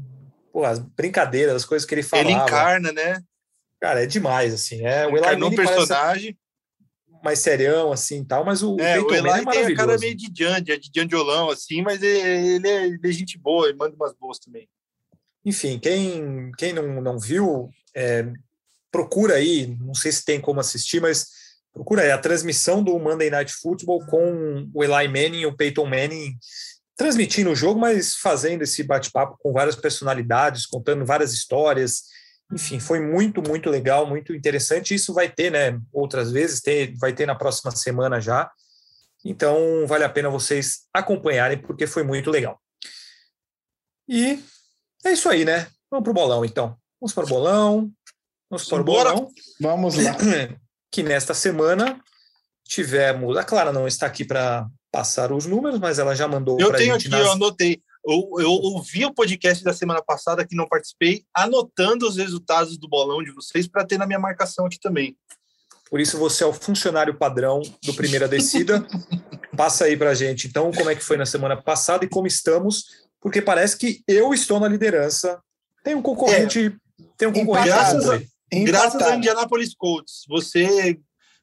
[0.51, 2.29] pô, as brincadeiras, as coisas que ele falava.
[2.29, 3.21] Ele encarna, né?
[3.79, 4.85] Cara, é demais assim.
[4.85, 6.37] É o Eli Manning personagem
[7.23, 10.31] mais serião, assim, tal, mas o, é, o Eli é tem a cara meio de
[10.35, 14.13] Jandy, é de Jandiolão, assim, mas ele é, ele é gente boa, ele manda umas
[14.13, 14.67] boas também.
[15.45, 18.25] Enfim, quem, quem não, não viu, é,
[18.91, 21.27] procura aí, não sei se tem como assistir, mas
[21.73, 25.85] procura aí a transmissão do Monday Night Football com o Eli Manning e o Peyton
[25.85, 26.37] Manning
[26.95, 32.03] transmitindo o jogo, mas fazendo esse bate-papo com várias personalidades, contando várias histórias,
[32.53, 34.93] enfim, foi muito, muito legal, muito interessante.
[34.93, 38.51] Isso vai ter, né, outras vezes, ter, vai ter na próxima semana já.
[39.23, 42.59] Então, vale a pena vocês acompanharem, porque foi muito legal.
[44.07, 44.43] E
[45.05, 45.67] é isso aí, né?
[45.89, 46.75] Vamos para o bolão, então.
[46.99, 47.91] Vamos para o bolão.
[48.49, 49.29] Vamos para o bolão.
[49.59, 50.17] Vamos lá.
[50.91, 51.99] Que nesta semana
[52.65, 53.37] tivemos.
[53.37, 56.59] A Clara não está aqui para passar os números, mas ela já mandou.
[56.59, 57.21] Eu tenho aqui, nas...
[57.21, 57.81] eu anotei.
[58.03, 62.89] Eu, eu ouvi o podcast da semana passada que não participei, anotando os resultados do
[62.89, 65.15] bolão de vocês para ter na minha marcação aqui também.
[65.89, 68.85] Por isso você é o funcionário padrão do Primeira Descida.
[69.55, 72.25] Passa aí para a gente, então, como é que foi na semana passada e como
[72.25, 72.85] estamos,
[73.19, 75.39] porque parece que eu estou na liderança.
[75.83, 77.67] Tem um concorrente, é, tem um concorrente.
[77.67, 78.21] Graças, a,
[78.51, 80.99] graças a Indianapolis Colts, você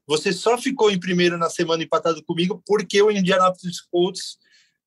[0.07, 4.39] você só ficou em primeiro na semana empatado comigo porque o Indianapolis Colts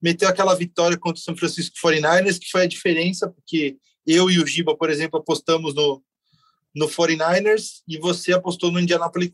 [0.02, 4.40] meteu aquela vitória contra o São Francisco 49ers, que foi a diferença, porque eu e
[4.40, 6.04] o Giba, por exemplo, apostamos no,
[6.74, 9.30] no 49ers e você apostou no Indianapolis,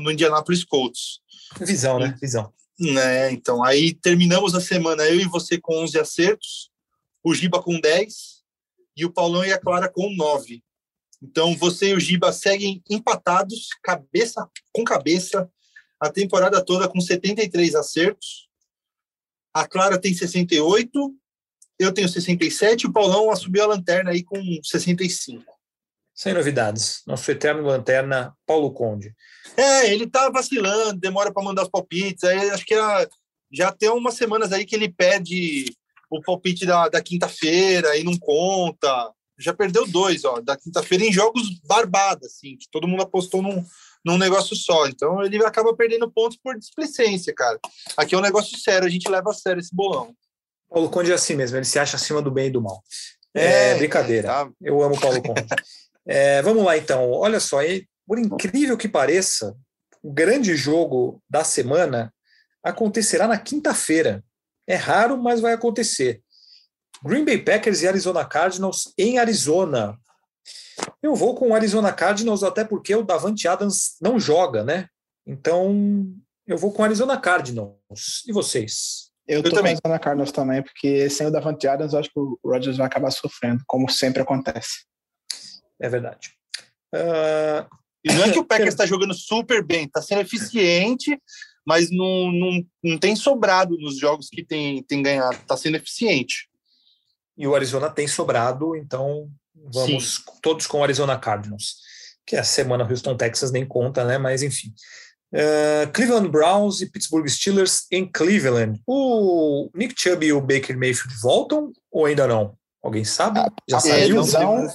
[0.00, 1.20] no Indianapolis Colts.
[1.60, 2.16] Visão, né?
[2.20, 2.52] Visão.
[2.78, 6.70] Né, então, aí terminamos a semana, eu e você com 11 acertos,
[7.24, 8.44] o Giba com 10
[8.96, 10.62] e o Paulão e a Clara com 9.
[11.22, 15.50] Então, você e o Giba seguem empatados, cabeça com cabeça,
[16.00, 18.48] a temporada toda com 73 acertos.
[19.54, 21.14] A Clara tem 68,
[21.78, 25.44] eu tenho 67, o Paulão subiu a lanterna aí com 65.
[26.14, 27.02] Sem novidades.
[27.06, 29.14] Nosso eterno lanterna, Paulo Conde.
[29.54, 32.24] É, ele tá vacilando, demora para mandar os palpites.
[32.24, 32.74] Aí acho que
[33.52, 35.66] já tem umas semanas aí que ele pede
[36.10, 39.12] o palpite da, da quinta-feira e não conta.
[39.38, 43.64] Já perdeu dois, ó, da quinta-feira em jogos barbados, assim, que todo mundo apostou num,
[44.04, 44.86] num negócio só.
[44.86, 47.58] Então ele acaba perdendo pontos por displicência, cara.
[47.96, 50.14] Aqui é um negócio sério, a gente leva a sério esse bolão.
[50.68, 52.82] Paulo Conde é assim mesmo, ele se acha acima do bem e do mal.
[53.34, 54.28] É, é brincadeira.
[54.28, 54.50] Tá.
[54.60, 55.46] Eu amo Paulo Conde.
[56.06, 57.10] é, vamos lá então.
[57.10, 57.58] Olha só,
[58.06, 59.56] por incrível que pareça,
[60.02, 62.12] o grande jogo da semana
[62.62, 64.24] acontecerá na quinta-feira.
[64.66, 66.20] É raro, mas vai acontecer.
[67.04, 69.98] Green Bay Packers e Arizona Cardinals em Arizona.
[71.02, 74.88] Eu vou com o Arizona Cardinals até porque o Davante Adams não joga, né?
[75.26, 76.06] Então,
[76.46, 78.22] eu vou com o Arizona Cardinals.
[78.26, 79.10] E vocês?
[79.26, 79.74] Eu, tô também.
[79.74, 82.76] com o Arizona Cardinals também, porque sem o Davante Adams, eu acho que o Rodgers
[82.76, 84.84] vai acabar sofrendo, como sempre acontece.
[85.80, 86.30] É verdade.
[86.94, 87.66] Uh...
[88.04, 91.20] E não é que o Packers está jogando super bem, está sendo eficiente,
[91.66, 96.48] mas não, não, não tem sobrado nos jogos que tem, tem ganhado, está sendo eficiente.
[97.36, 100.22] E o Arizona tem sobrado, então vamos Sim.
[100.42, 101.76] todos com o Arizona Cardinals,
[102.26, 104.18] que é a semana Houston, Texas nem conta, né?
[104.18, 104.72] Mas enfim.
[105.32, 108.80] Uh, Cleveland Browns e Pittsburgh Steelers em Cleveland.
[108.86, 112.56] O Nick Chubb e o Baker Mayfield voltam ou ainda não?
[112.82, 113.40] Alguém sabe?
[113.68, 114.14] Já a saiu?
[114.14, 114.66] Previsão,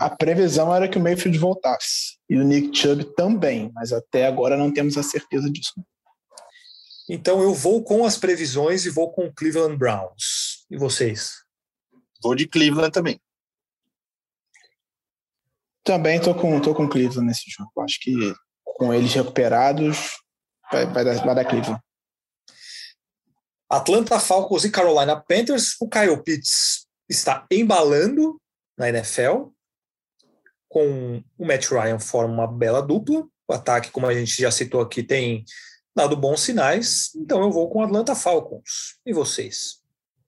[0.00, 2.16] a previsão era que o Mayfield voltasse.
[2.28, 5.72] E o Nick Chubb também, mas até agora não temos a certeza disso.
[7.08, 10.66] Então eu vou com as previsões e vou com o Cleveland Browns.
[10.68, 11.45] E vocês?
[12.26, 13.20] Vou de Cleveland também.
[15.84, 17.70] Também tô com, tô com Cleveland nesse jogo.
[17.82, 20.16] Acho que com eles recuperados,
[20.72, 21.80] vai, vai, dar, vai dar Cleveland.
[23.70, 25.76] Atlanta Falcons e Carolina Panthers.
[25.80, 28.40] O Kyle Pitts está embalando
[28.76, 29.50] na NFL.
[30.68, 33.24] Com o Matt Ryan forma uma bela dupla.
[33.46, 35.44] O ataque, como a gente já citou aqui, tem
[35.94, 37.14] dado bons sinais.
[37.14, 38.98] Então eu vou com o Atlanta Falcons.
[39.06, 39.80] E vocês?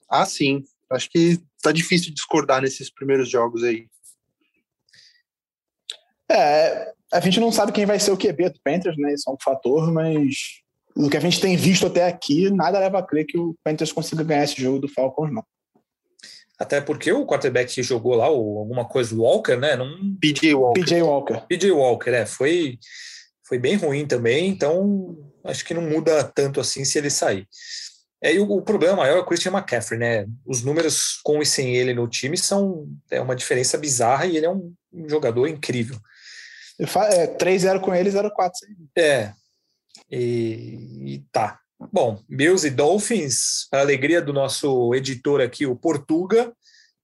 [0.09, 0.63] Ah, sim.
[0.91, 3.87] Acho que está difícil discordar nesses primeiros jogos aí.
[6.31, 9.13] É, a gente não sabe quem vai ser o QB do Panthers, né?
[9.13, 10.61] Isso é um fator, mas
[10.95, 13.93] o que a gente tem visto até aqui, nada leva a crer que o Panthers
[13.93, 15.45] consiga ganhar esse jogo do Falcons, não.
[16.59, 19.77] Até porque o quarterback que jogou lá, o, alguma coisa, o Walker, né?
[19.77, 20.17] Não...
[20.21, 20.81] PJ Walker.
[20.81, 21.41] PJ Walker.
[21.49, 22.27] PJ Walker, é.
[22.27, 22.79] Foi,
[23.45, 27.47] foi bem ruim também, então acho que não muda tanto assim se ele sair.
[28.21, 30.27] É, e o, o, problema maior é o Christian McCaffrey, né?
[30.45, 34.47] Os números com e sem ele no time são é uma diferença bizarra e ele
[34.47, 35.99] é um, um jogador incrível.
[36.79, 38.51] É, 3-0 com ele, 0-4.
[38.97, 39.33] É.
[40.11, 41.61] E, e, tá.
[41.93, 46.53] Bom, Bills e Dolphins, para alegria do nosso editor aqui, o Portuga,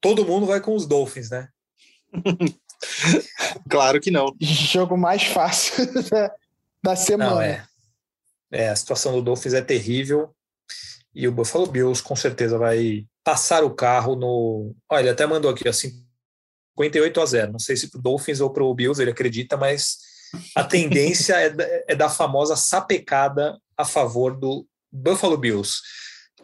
[0.01, 1.49] todo mundo vai com os Dolphins, né?
[3.71, 4.35] claro que não.
[4.41, 5.87] Jogo mais fácil
[6.83, 7.31] da, semana.
[7.31, 7.65] Não, é.
[8.51, 10.35] é, a situação do Dolphins é terrível.
[11.15, 14.75] E o Buffalo Bills com certeza vai passar o carro no.
[14.91, 15.91] Olha, ele até mandou aqui assim,
[16.77, 17.53] 58 a 0.
[17.53, 19.99] Não sei se para o Dolphins ou para o Bills ele acredita, mas
[20.55, 25.79] a tendência é, é da famosa sapecada a favor do Buffalo Bills.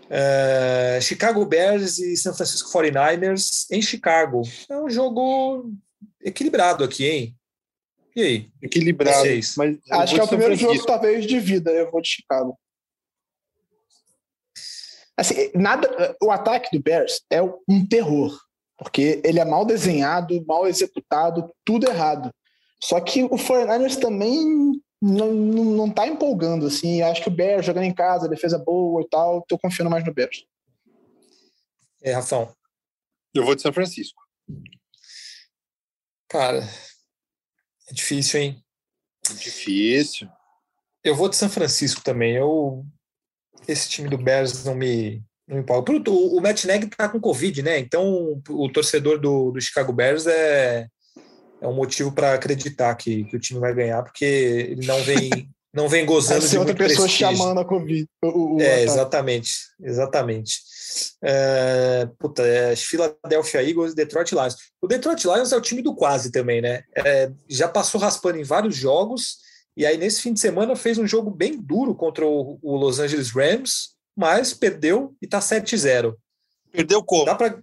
[0.07, 4.43] Uh, Chicago Bears e San Francisco 49ers em Chicago.
[4.69, 5.73] É um jogo
[6.21, 7.37] equilibrado aqui, hein?
[8.17, 8.51] E aí?
[8.61, 9.29] Equilibrado.
[9.57, 11.71] Mas Acho que é o primeiro jogo, talvez, de vida.
[11.71, 12.59] Eu vou de Chicago.
[15.21, 18.35] Assim, nada, o ataque do Bears é um terror
[18.81, 22.35] porque ele é mal desenhado, mal executado, tudo errado.
[22.83, 24.43] Só que o 49ers também
[24.99, 27.03] não, não, não tá empolgando, assim.
[27.03, 30.15] Acho que o Bears jogando em casa, defesa boa e tal, tô confiando mais no
[30.15, 30.47] Bears.
[32.03, 32.51] É, Rafão.
[33.35, 34.23] Eu vou de São Francisco.
[36.27, 36.67] Cara,
[37.87, 38.65] é difícil, hein?
[39.29, 40.27] É difícil.
[41.05, 42.35] Eu vou de São Francisco também.
[42.35, 42.87] Eu
[43.67, 45.93] esse time do Bears não me não empolga.
[46.09, 47.79] O, o Matt Nagy tá com Covid, né?
[47.79, 50.87] Então o torcedor do, do Chicago Bears é,
[51.61, 55.31] é um motivo para acreditar que, que o time vai ganhar, porque ele não vem,
[55.75, 57.37] não vem gozando de outra pessoa prestígio.
[57.37, 58.07] chamando a Covid.
[58.23, 58.85] O, o é, ataque.
[58.85, 59.53] exatamente,
[59.83, 60.61] exatamente.
[61.23, 64.57] É, puta, é Philadelphia Eagles e Detroit Lions.
[64.81, 66.83] O Detroit Lions é o time do quase também, né?
[66.97, 69.39] É, já passou raspando em vários jogos,
[69.77, 72.99] e aí nesse fim de semana fez um jogo bem duro contra o, o Los
[72.99, 76.15] Angeles Rams, mas perdeu e está 7-0.
[76.71, 77.25] Perdeu como?
[77.25, 77.61] Dá pra...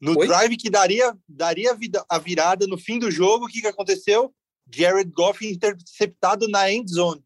[0.00, 0.26] No Oi?
[0.26, 1.76] drive que daria, daria
[2.08, 4.34] a virada no fim do jogo, o que, que aconteceu?
[4.72, 7.24] Jared Goff interceptado na end zone.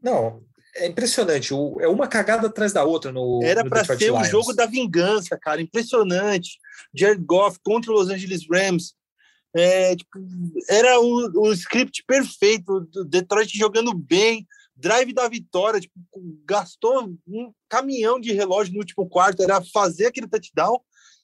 [0.00, 0.42] Não,
[0.74, 1.52] é impressionante.
[1.52, 3.40] é uma cagada atrás da outra no.
[3.42, 5.60] Era para ser o um jogo da vingança, cara.
[5.60, 6.58] Impressionante.
[6.94, 8.94] Jared Goff contra os Los Angeles Rams.
[9.54, 10.18] É, tipo,
[10.68, 12.80] era o, o script perfeito.
[13.06, 15.94] Detroit jogando bem, drive da vitória, tipo,
[16.44, 20.80] gastou um caminhão de relógio no último quarto, era fazer aquele touchdown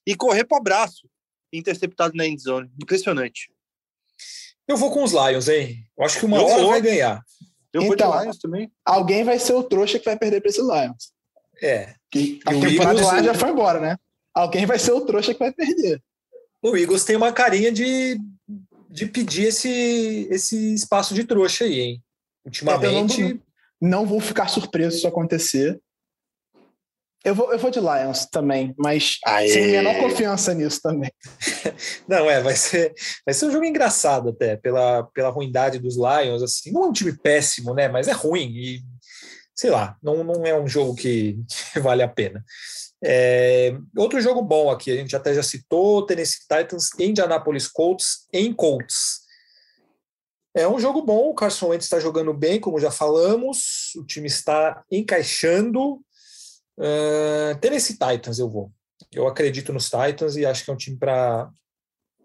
[0.06, 1.08] e correr para o abraço,
[1.52, 2.70] interceptado na endzone.
[2.80, 3.50] Impressionante.
[4.66, 5.84] Eu vou com os Lions, hein?
[5.96, 6.70] Eu acho que uma eu hora vou.
[6.70, 7.22] vai ganhar.
[7.72, 8.72] Eu então, vou de Lions também.
[8.84, 11.12] Alguém vai ser o trouxa que vai perder para esse Lions.
[11.62, 11.94] É.
[12.10, 13.24] Que a temporada Eagles...
[13.24, 13.96] já foi embora, né?
[14.34, 16.02] Alguém vai ser o trouxa que vai perder.
[16.62, 18.18] O Eagles tem uma carinha de,
[18.90, 22.02] de pedir esse, esse espaço de trouxa aí, hein?
[22.44, 23.40] Ultimamente.
[23.80, 25.80] Não vou ficar surpreso se isso acontecer.
[27.24, 29.48] Eu vou, eu vou de Lions também, mas Aê.
[29.48, 31.10] sem menor confiança nisso também.
[32.06, 32.94] Não, é, vai ser,
[33.26, 36.42] vai ser um jogo engraçado até, pela, pela ruindade dos Lions.
[36.42, 37.88] Assim, não é um time péssimo, né?
[37.88, 38.82] Mas é ruim e,
[39.54, 41.38] sei lá, não, não é um jogo que,
[41.72, 42.44] que vale a pena.
[43.02, 48.52] É, outro jogo bom aqui, a gente até já citou, Tennessee Titans, Indianapolis Colts, em
[48.52, 49.26] Colts.
[50.54, 54.26] É um jogo bom, o Carson Wentz está jogando bem, como já falamos, o time
[54.26, 56.00] está encaixando,
[56.78, 58.70] Uh, Tennessee Titans eu vou.
[59.12, 61.50] Eu acredito nos Titans e acho que é um time para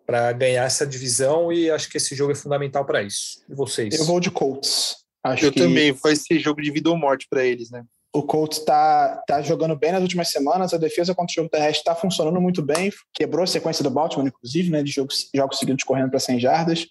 [0.06, 3.42] para ganhar essa divisão e acho que esse jogo é fundamental para isso.
[3.50, 3.98] E vocês?
[3.98, 4.98] Eu vou de Colts.
[5.24, 5.94] Acho eu que também.
[5.94, 7.86] Vai ser jogo de vida ou morte para eles, né?
[8.14, 10.74] O Colts está tá jogando bem nas últimas semanas.
[10.74, 12.92] A defesa contra o jogo terrestre está funcionando muito bem.
[13.14, 14.84] Quebrou a sequência do Baltimore, inclusive, né?
[14.84, 16.88] De jogos, jogos seguidos correndo para 100 jardas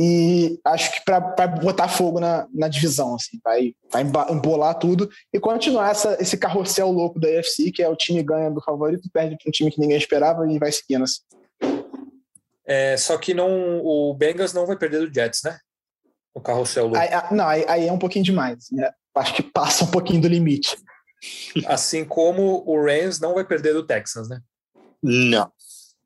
[0.00, 5.40] e acho que para botar fogo na, na divisão, assim, vai, vai embolar tudo e
[5.40, 9.36] continuar essa, esse carrossel louco da UFC, que é o time ganha do favorito, perde
[9.36, 11.22] para um time que ninguém esperava e vai seguindo assim.
[12.64, 15.58] É, só que não, o Bengals não vai perder do Jets, né?
[16.32, 16.98] O carrossel louco.
[16.98, 18.92] Aí, não, aí, aí, é um pouquinho demais, né?
[19.14, 20.76] Acho que passa um pouquinho do limite.
[21.66, 24.40] Assim como o Rams não vai perder do Texans, né?
[25.02, 25.50] Não.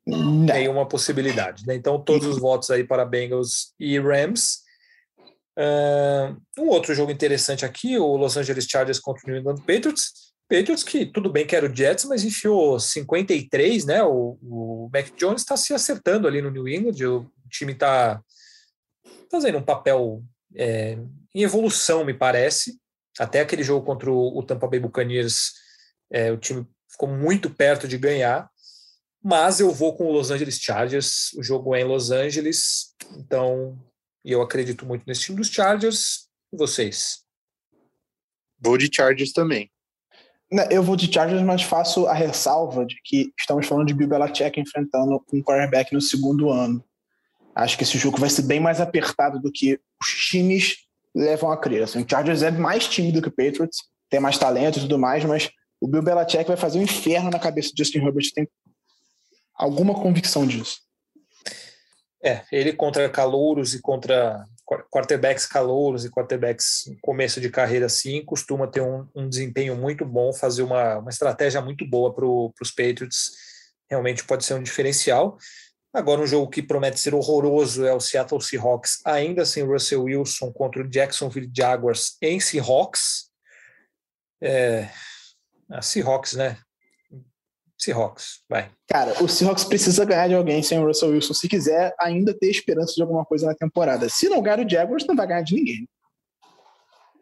[0.05, 0.43] Não.
[0.43, 1.65] nenhuma possibilidade.
[1.65, 1.75] Né?
[1.75, 4.61] Então, todos os votos aí para Bengals e Rams.
[5.57, 10.33] Uh, um outro jogo interessante aqui, o Los Angeles Chargers contra o New England Patriots.
[10.49, 14.03] Patriots que tudo bem que era o Jets, mas enfiou 53, né?
[14.03, 18.21] O, o Mac Jones está se acertando ali no New England, o time está
[19.31, 20.21] fazendo um papel
[20.55, 20.97] é,
[21.33, 22.77] em evolução, me parece.
[23.19, 25.53] Até aquele jogo contra o, o Tampa Bay Buccaneers,
[26.11, 28.49] é, o time ficou muito perto de ganhar
[29.23, 31.31] mas eu vou com o Los Angeles Chargers.
[31.37, 33.79] O jogo é em Los Angeles, então
[34.23, 36.27] eu acredito muito nesse time dos Chargers.
[36.51, 37.23] E vocês?
[38.59, 39.71] Vou de Chargers também.
[40.69, 44.59] Eu vou de Chargers, mas faço a ressalva de que estamos falando de Bill Belichick
[44.59, 46.83] enfrentando um quarterback no segundo ano.
[47.55, 50.82] Acho que esse jogo vai ser bem mais apertado do que os times
[51.15, 51.83] levam a crer.
[51.83, 54.97] Assim, o Chargers é mais time do que o Patriots, tem mais talento e tudo
[54.97, 55.49] mais, mas
[55.81, 58.47] o Bill Belichick vai fazer um inferno na cabeça do Justin Herbert tem
[59.53, 60.79] alguma convicção disso.
[62.23, 64.45] É, ele contra calouros e contra
[64.89, 70.31] quarterbacks calouros e quarterbacks começo de carreira assim, costuma ter um, um desempenho muito bom,
[70.31, 73.31] fazer uma, uma estratégia muito boa para os Patriots,
[73.89, 75.37] realmente pode ser um diferencial.
[75.93, 80.51] Agora, um jogo que promete ser horroroso é o Seattle Seahawks, ainda sem Russell Wilson
[80.51, 83.29] contra o Jacksonville Jaguars em Seahawks.
[84.41, 84.89] É,
[85.69, 86.57] a Seahawks, né?
[87.77, 88.71] Seahawks, vai.
[88.87, 92.49] Cara, o Seahawks precisa ganhar de alguém sem o Russell Wilson se quiser ainda ter
[92.49, 94.09] esperança de alguma coisa na temporada.
[94.09, 95.87] Se não ganhar o Jaguars, não vai ganhar de ninguém.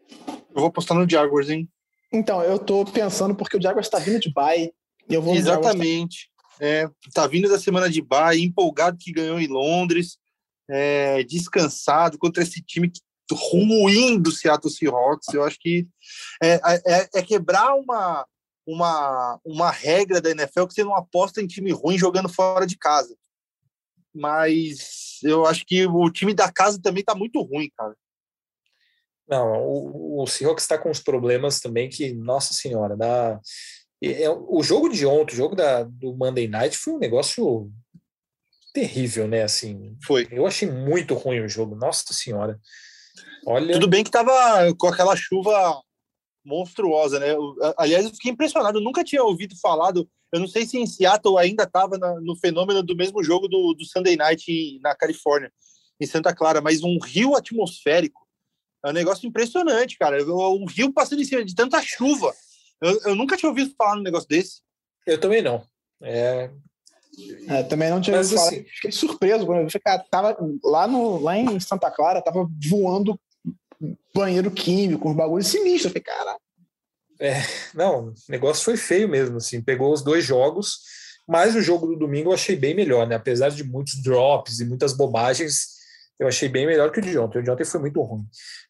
[0.09, 1.69] Eu vou apostar no Jaguars, hein?
[2.11, 4.71] Então, eu tô pensando porque o Jaguars tá vindo de bye.
[5.09, 6.30] Eu vou Exatamente.
[6.61, 10.19] É, tá vindo da semana de bye, empolgado que ganhou em Londres,
[10.69, 12.91] é, descansado contra esse time
[13.31, 15.33] ruim do Seattle Seahawks.
[15.33, 15.87] Eu acho que
[16.41, 18.25] é, é, é quebrar uma,
[18.65, 22.77] uma, uma regra da NFL que você não aposta em time ruim jogando fora de
[22.77, 23.15] casa.
[24.13, 27.95] Mas eu acho que o time da casa também está muito ruim, cara.
[29.27, 33.39] Não, o, o Seahawks está com uns problemas também que, nossa senhora, dá...
[34.03, 37.71] É, o jogo de ontem, o jogo da, do Monday Night foi um negócio
[38.73, 39.43] terrível, né?
[39.43, 40.27] Assim, foi.
[40.31, 42.59] Eu achei muito ruim o jogo, nossa senhora.
[43.45, 43.73] Olha.
[43.73, 45.81] Tudo bem que tava com aquela chuva
[46.43, 47.27] monstruosa, né?
[47.77, 50.87] aliás, eu fiquei impressionado, eu nunca tinha ouvido falar do, eu não sei se em
[50.87, 55.51] Seattle ainda estava no fenômeno do mesmo jogo do, do Sunday Night na Califórnia,
[55.99, 58.21] em Santa Clara, mas um rio atmosférico
[58.83, 60.23] é um negócio impressionante, cara.
[60.25, 62.33] Um rio passando em cima de tanta chuva.
[62.81, 64.61] Eu, eu nunca tinha ouvido falar num negócio desse.
[65.05, 65.63] Eu também não.
[66.01, 66.49] É,
[67.47, 68.47] é, também não tinha ouvido falar.
[68.47, 72.47] Assim, Fiquei surpreso quando eu vi, cara, tava lá, no, lá em Santa Clara, tava
[72.69, 73.19] voando
[74.13, 75.89] banheiro químico, um bagulho sinistro.
[75.89, 76.37] Eu falei, cara.
[77.19, 77.35] É,
[77.73, 80.79] não, o negócio foi feio mesmo, assim, pegou os dois jogos,
[81.27, 83.15] mas o jogo do domingo eu achei bem melhor, né?
[83.15, 85.67] Apesar de muitos drops e muitas bobagens,
[86.19, 87.39] eu achei bem melhor que o de ontem.
[87.39, 88.25] O de ontem foi muito ruim.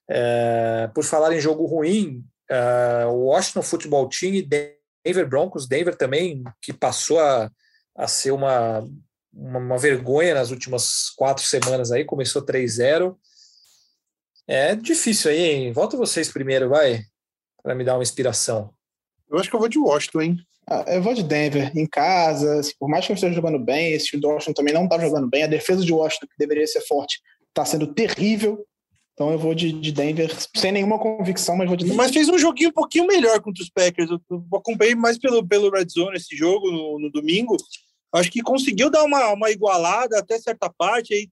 [0.10, 2.26] É, por falar em jogo ruim,
[3.08, 7.50] o Washington Football Team e Denver Broncos, Denver também, que passou a,
[7.96, 8.80] a ser uma,
[9.34, 13.16] uma, uma vergonha nas últimas quatro semanas aí, começou 3-0.
[14.48, 15.72] É difícil aí, hein?
[15.72, 17.04] Volta vocês primeiro, vai,
[17.64, 18.74] para me dar uma inspiração.
[19.30, 20.38] Eu acho que eu vou de Washington, hein?
[20.68, 22.60] Ah, eu vou de Denver, em casa.
[22.60, 25.00] Assim, por mais que eu esteja jogando bem, esse time do Washington também não está
[25.00, 25.44] jogando bem.
[25.44, 28.66] A defesa de Washington, que deveria ser forte, está sendo terrível.
[29.22, 31.96] Então eu vou de, de Denver sem nenhuma convicção, mas vou de Denver.
[31.96, 34.10] Mas fez um joguinho um pouquinho melhor contra os Packers.
[34.10, 34.20] Eu,
[34.52, 37.56] acompanhei mais pelo, pelo Red Zone esse jogo no, no domingo.
[38.12, 41.14] Acho que conseguiu dar uma, uma igualada até certa parte.
[41.14, 41.30] Aí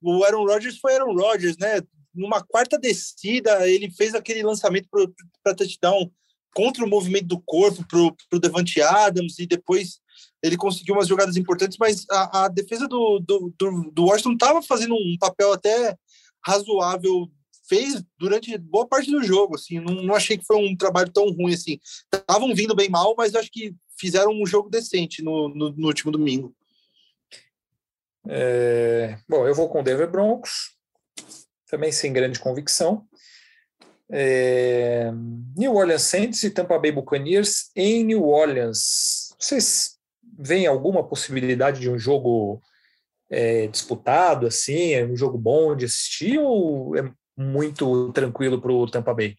[0.00, 1.82] o Aaron Rodgers foi Aaron Rodgers, né?
[2.14, 4.88] Numa quarta descida, ele fez aquele lançamento
[5.42, 6.08] para touchdown
[6.54, 9.98] contra o movimento do corpo para o Devante Adams e depois
[10.40, 14.62] ele conseguiu umas jogadas importantes, mas a, a defesa do, do, do, do Washington estava
[14.62, 15.96] fazendo um papel até
[16.46, 17.30] razoável
[17.66, 21.30] fez durante boa parte do jogo, assim, não, não achei que foi um trabalho tão
[21.30, 21.78] ruim assim.
[22.12, 26.12] Estavam vindo bem mal, mas acho que fizeram um jogo decente no, no, no último
[26.12, 26.54] domingo.
[28.26, 30.76] É, bom, eu vou com o Denver Broncos,
[31.68, 33.06] também sem grande convicção.
[34.10, 35.10] É,
[35.56, 39.34] New Orleans Saints e Tampa Bay Buccaneers em New Orleans.
[39.38, 39.98] Vocês
[40.38, 42.62] veem alguma possibilidade de um jogo
[43.34, 48.88] é, disputado, assim, é um jogo bom de assistir ou é muito tranquilo para o
[48.88, 49.36] Tampa Bay?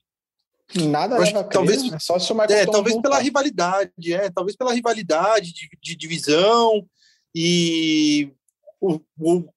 [0.76, 1.98] Nada leva talvez né?
[2.00, 6.86] só se o Michael é, talvez pela rivalidade, é, talvez pela rivalidade de, de divisão
[7.34, 8.34] e
[8.82, 9.48] o, o,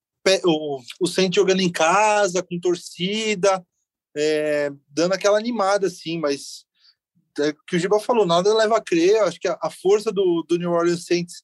[0.45, 3.65] o, o Saints jogando em casa com torcida,
[4.15, 6.65] é, dando aquela animada assim, mas
[7.39, 9.17] é, que o Giba falou, nada leva a crer.
[9.23, 11.43] Acho que a, a força do, do New Orleans Saints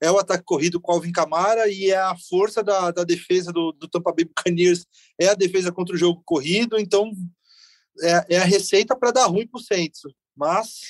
[0.00, 3.72] é o ataque corrido com Alvin Kamara e é a força da, da defesa do,
[3.72, 4.86] do Tampa Bay Buccaneers
[5.18, 7.10] é a defesa contra o jogo corrido, então
[8.02, 10.00] é, é a receita para dar ruim para o Saints,
[10.36, 10.80] mas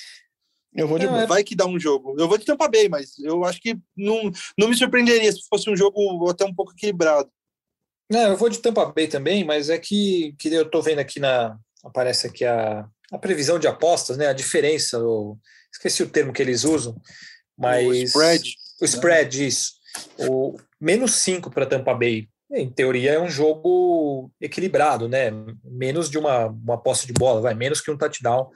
[0.75, 2.15] eu vou de não, vai que dá um jogo.
[2.19, 5.69] Eu vou de Tampa Bay, mas eu acho que não, não me surpreenderia se fosse
[5.69, 7.29] um jogo até um pouco equilibrado.
[8.09, 11.19] Não, eu vou de Tampa Bay também, mas é que, que eu estou vendo aqui
[11.19, 14.27] na aparece aqui a, a previsão de apostas, né?
[14.27, 15.37] A diferença, o,
[15.71, 16.95] esqueci o termo que eles usam,
[17.57, 18.55] mas o spread.
[18.81, 19.73] O spread, isso.
[20.17, 22.27] O menos 5 para Tampa Bay.
[22.51, 25.31] Em teoria é um jogo equilibrado, né?
[25.63, 28.49] Menos de uma, uma posse de bola, vai menos que um touchdown.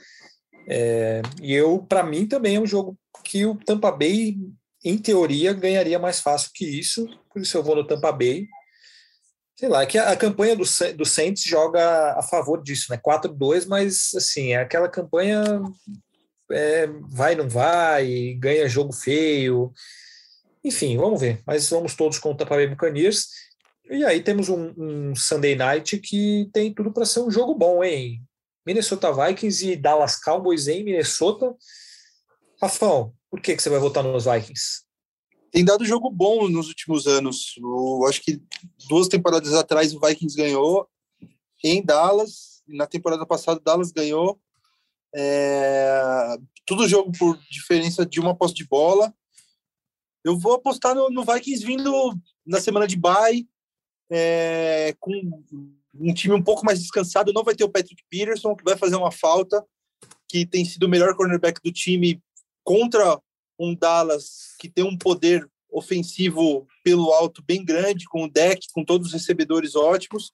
[0.67, 4.37] É, e eu, para mim, também é um jogo que o Tampa Bay,
[4.83, 7.07] em teoria, ganharia mais fácil que isso.
[7.31, 8.47] Por isso eu vou no Tampa Bay.
[9.57, 10.63] Sei lá, é que a, a campanha do,
[10.95, 12.97] do Saints joga a favor disso, né?
[12.97, 15.61] 4-2, mas assim, é aquela campanha
[16.51, 19.71] é, vai, não vai, ganha jogo feio.
[20.63, 21.41] Enfim, vamos ver.
[21.45, 23.27] Mas vamos todos com o Tampa Bay Buccaneers.
[23.89, 27.83] E aí temos um, um Sunday Night que tem tudo para ser um jogo bom,
[27.83, 28.21] hein?
[28.65, 31.53] Minnesota Vikings e Dallas Cowboys em Minnesota.
[32.61, 34.83] Rafão, por que, que você vai votar nos Vikings?
[35.51, 37.55] Tem dado jogo bom nos últimos anos.
[37.57, 38.41] Eu acho que
[38.87, 40.87] duas temporadas atrás o Vikings ganhou
[41.63, 42.61] em Dallas.
[42.67, 44.39] Na temporada passada, Dallas ganhou.
[45.13, 46.37] É...
[46.65, 49.13] Tudo jogo por diferença de uma posse de bola.
[50.23, 53.47] Eu vou apostar no, no Vikings vindo na semana de bye,
[54.09, 55.43] é, com
[55.93, 57.33] um time um pouco mais descansado.
[57.33, 59.65] Não vai ter o Patrick Peterson, que vai fazer uma falta,
[60.27, 62.21] que tem sido o melhor cornerback do time
[62.63, 63.19] contra
[63.59, 68.83] um Dallas que tem um poder ofensivo pelo alto bem grande, com o deck, com
[68.83, 70.33] todos os recebedores ótimos.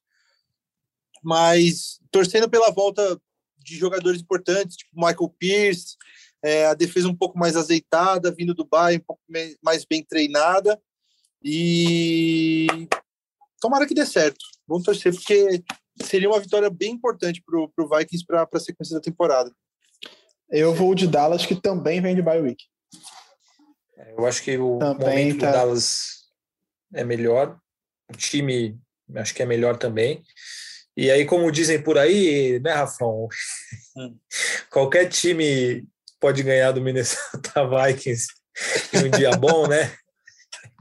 [1.24, 3.20] Mas torcendo pela volta
[3.58, 5.96] de jogadores importantes, tipo Michael Pierce,
[6.44, 9.22] é, a defesa um pouco mais azeitada, vindo do Bayern, um pouco
[9.64, 10.80] mais bem treinada.
[11.44, 12.68] E
[13.62, 14.44] tomara que dê certo.
[14.68, 15.64] Vamos torcer, porque
[16.02, 19.52] seria uma vitória bem importante para o Vikings para a sequência da temporada.
[20.50, 22.64] Eu vou de Dallas, que também vem de bye week.
[23.98, 25.48] É, eu acho que o também momento tá...
[25.48, 26.28] do Dallas
[26.94, 27.60] é melhor.
[28.10, 28.80] O time
[29.16, 30.24] acho que é melhor também.
[30.96, 33.28] E aí, como dizem por aí, né, Rafão?
[33.96, 34.18] Hum.
[34.72, 35.88] Qualquer time
[36.20, 38.28] pode ganhar do Minnesota Vikings
[38.94, 39.96] em um dia bom, né?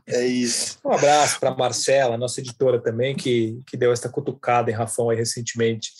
[0.09, 0.79] É isso.
[0.85, 5.17] Um abraço para Marcela, nossa editora também, que, que deu essa cutucada em Rafão aí
[5.17, 5.91] recentemente.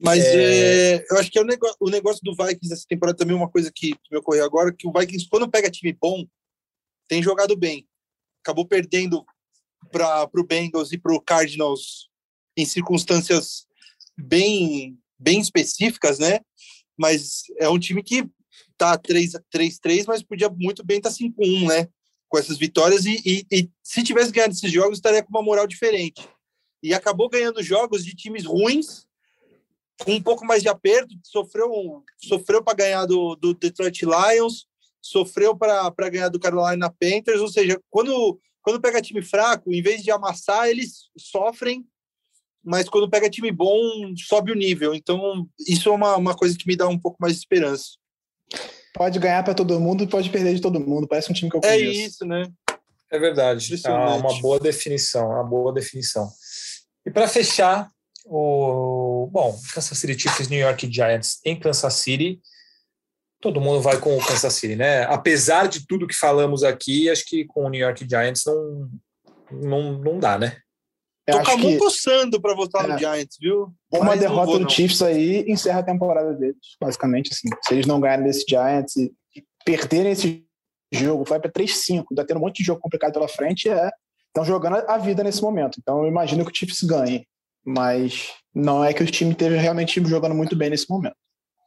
[0.00, 0.94] Mas é...
[0.94, 3.50] É, eu acho que é o, negócio, o negócio do Vikings essa temporada também uma
[3.50, 6.24] coisa que me ocorreu agora, que o Vikings, quando pega time bom,
[7.08, 7.88] tem jogado bem.
[8.40, 9.24] Acabou perdendo
[9.90, 12.08] para o Bengals e para o Cardinals
[12.56, 13.66] em circunstâncias
[14.16, 16.38] bem, bem específicas, né?
[16.96, 18.30] Mas é um time que
[18.80, 21.88] tá 3-3, mas podia muito bem estar tá 5-1, né?
[22.28, 23.04] Com essas vitórias.
[23.04, 26.28] E, e, e, se tivesse ganhado esses jogos, estaria com uma moral diferente.
[26.82, 29.06] E acabou ganhando jogos de times ruins,
[30.02, 31.14] com um pouco mais de aperto.
[31.24, 34.66] Sofreu, sofreu para ganhar do, do Detroit Lions,
[35.00, 37.40] sofreu para ganhar do Carolina Panthers.
[37.40, 41.86] Ou seja, quando, quando pega time fraco, em vez de amassar, eles sofrem
[42.62, 44.94] mas quando pega time bom, sobe o nível.
[44.94, 47.99] Então, isso é uma, uma coisa que me dá um pouco mais de esperança.
[48.94, 51.06] Pode ganhar para todo mundo e pode perder de todo mundo.
[51.06, 52.00] Parece um time que eu é conheço.
[52.00, 52.42] É isso, né?
[53.10, 53.80] É verdade.
[53.84, 56.28] É uma boa definição, uma boa definição.
[57.04, 57.88] E para fechar,
[58.24, 62.40] O, bom, Kansas City Chiefs, New York Giants em Kansas City.
[63.40, 65.04] Todo mundo vai com o Kansas City, né?
[65.04, 68.90] Apesar de tudo que falamos aqui, acho que com o New York Giants não,
[69.50, 70.58] não, não dá, né?
[71.30, 73.72] Eu Tô com a mão coçando para votar é, no Giants, viu?
[73.92, 77.30] Uma Mas derrota vou, do Chiefs aí encerra a temporada deles, basicamente.
[77.32, 77.48] Assim.
[77.62, 79.12] Se eles não ganharem desse Giants e
[79.64, 80.44] perderem esse
[80.92, 83.90] jogo, vai para 3-5, tá tendo um monte de jogo complicado pela frente, é
[84.28, 85.78] estão jogando a vida nesse momento.
[85.80, 87.26] Então eu imagino que o Chiefs ganhe,
[87.64, 91.16] mas não é que o time esteja realmente jogando muito bem nesse momento.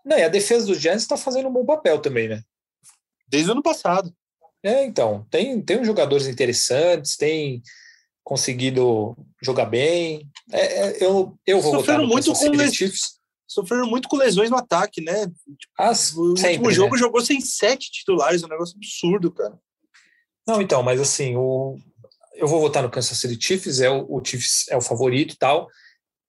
[0.06, 2.42] Não, e a defesa do Giants está fazendo um bom papel também, né?
[3.28, 4.14] Desde o ano passado.
[4.62, 7.62] É, então, tem, tem uns jogadores interessantes, tem
[8.24, 10.28] conseguido jogar bem.
[10.52, 12.74] É, é, eu, eu vou Sofreram muito com les...
[12.74, 13.20] Chiefs.
[13.48, 15.28] Sofreram muito com lesões no ataque, né?
[15.78, 17.00] As, o sempre, último jogo né?
[17.00, 19.58] jogou sem sete titulares, um negócio absurdo, cara.
[20.48, 21.78] Não, então, mas assim, o,
[22.36, 25.38] eu vou votar no Kansas City Chiefs, é o, o Chiefs é o favorito e
[25.38, 25.68] tal,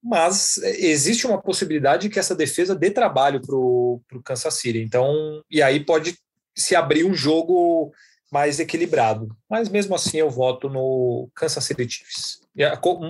[0.03, 4.81] mas existe uma possibilidade que essa defesa dê trabalho para o Kansas City.
[4.81, 6.19] Então, e aí pode
[6.55, 7.91] se abrir um jogo
[8.35, 9.29] mais equilibrado.
[9.49, 12.41] Mas mesmo assim eu voto no Kansas City Chiefs.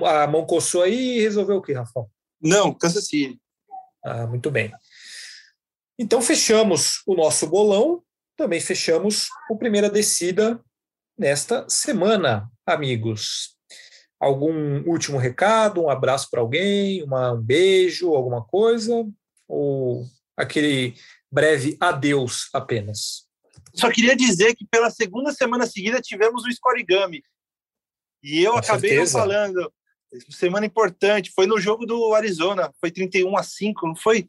[0.04, 2.04] A, a mão coçou aí e resolveu o que, Rafa?
[2.38, 3.40] Não, Kansas City.
[4.04, 4.70] Ah, muito bem.
[5.98, 8.02] Então fechamos o nosso bolão,
[8.36, 10.60] também fechamos o primeira descida
[11.16, 13.56] nesta semana, amigos.
[14.20, 18.92] Algum último recado, um abraço para alguém, uma, um beijo, alguma coisa?
[19.48, 20.04] Ou
[20.36, 20.94] aquele
[21.32, 23.24] breve adeus apenas?
[23.74, 27.22] Só queria dizer que pela segunda semana seguida tivemos o Scorigami.
[28.22, 29.18] E eu Com acabei certeza.
[29.18, 29.72] não falando.
[30.30, 31.32] Semana importante.
[31.34, 32.72] Foi no jogo do Arizona.
[32.80, 34.28] Foi 31 a 5, não foi?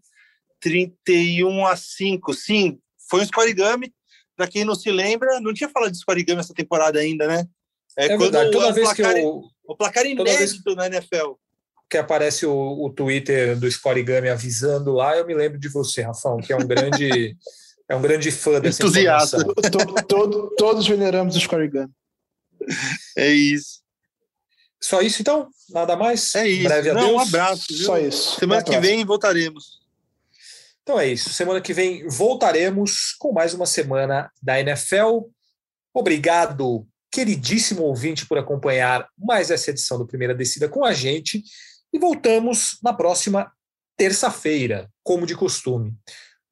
[0.60, 2.34] 31 a 5.
[2.34, 2.80] Sim,
[3.10, 3.93] foi um Scorigami.
[4.36, 7.48] Para quem não se lembra, não tinha falado de Scorigami essa temporada ainda, né?
[7.98, 8.52] É, é verdade.
[8.52, 9.43] Toda vez placar, que eu...
[9.64, 11.34] O placar inédito na NFL.
[11.89, 16.38] Que aparece o, o Twitter do Scorigami avisando lá, eu me lembro de você, Rafão,
[16.38, 17.38] que é um grande...
[17.88, 19.44] É um grande fã dessa Entusiasta.
[19.70, 21.92] todo, todo, todos veneramos o Scorigami.
[23.16, 23.82] É isso.
[24.82, 25.50] Só isso, então?
[25.70, 26.34] Nada mais?
[26.36, 26.64] É isso.
[26.64, 27.66] Breve Não, um abraço.
[27.70, 27.86] Viu?
[27.86, 28.40] Só isso.
[28.40, 29.82] Semana que vem voltaremos.
[30.84, 31.32] Então é isso.
[31.32, 35.28] Semana que vem voltaremos com mais uma semana da NFL.
[35.94, 41.44] Obrigado, queridíssimo ouvinte, por acompanhar mais essa edição do Primeira Descida com a gente.
[41.92, 43.52] E voltamos na próxima
[43.98, 45.94] terça-feira, como de costume.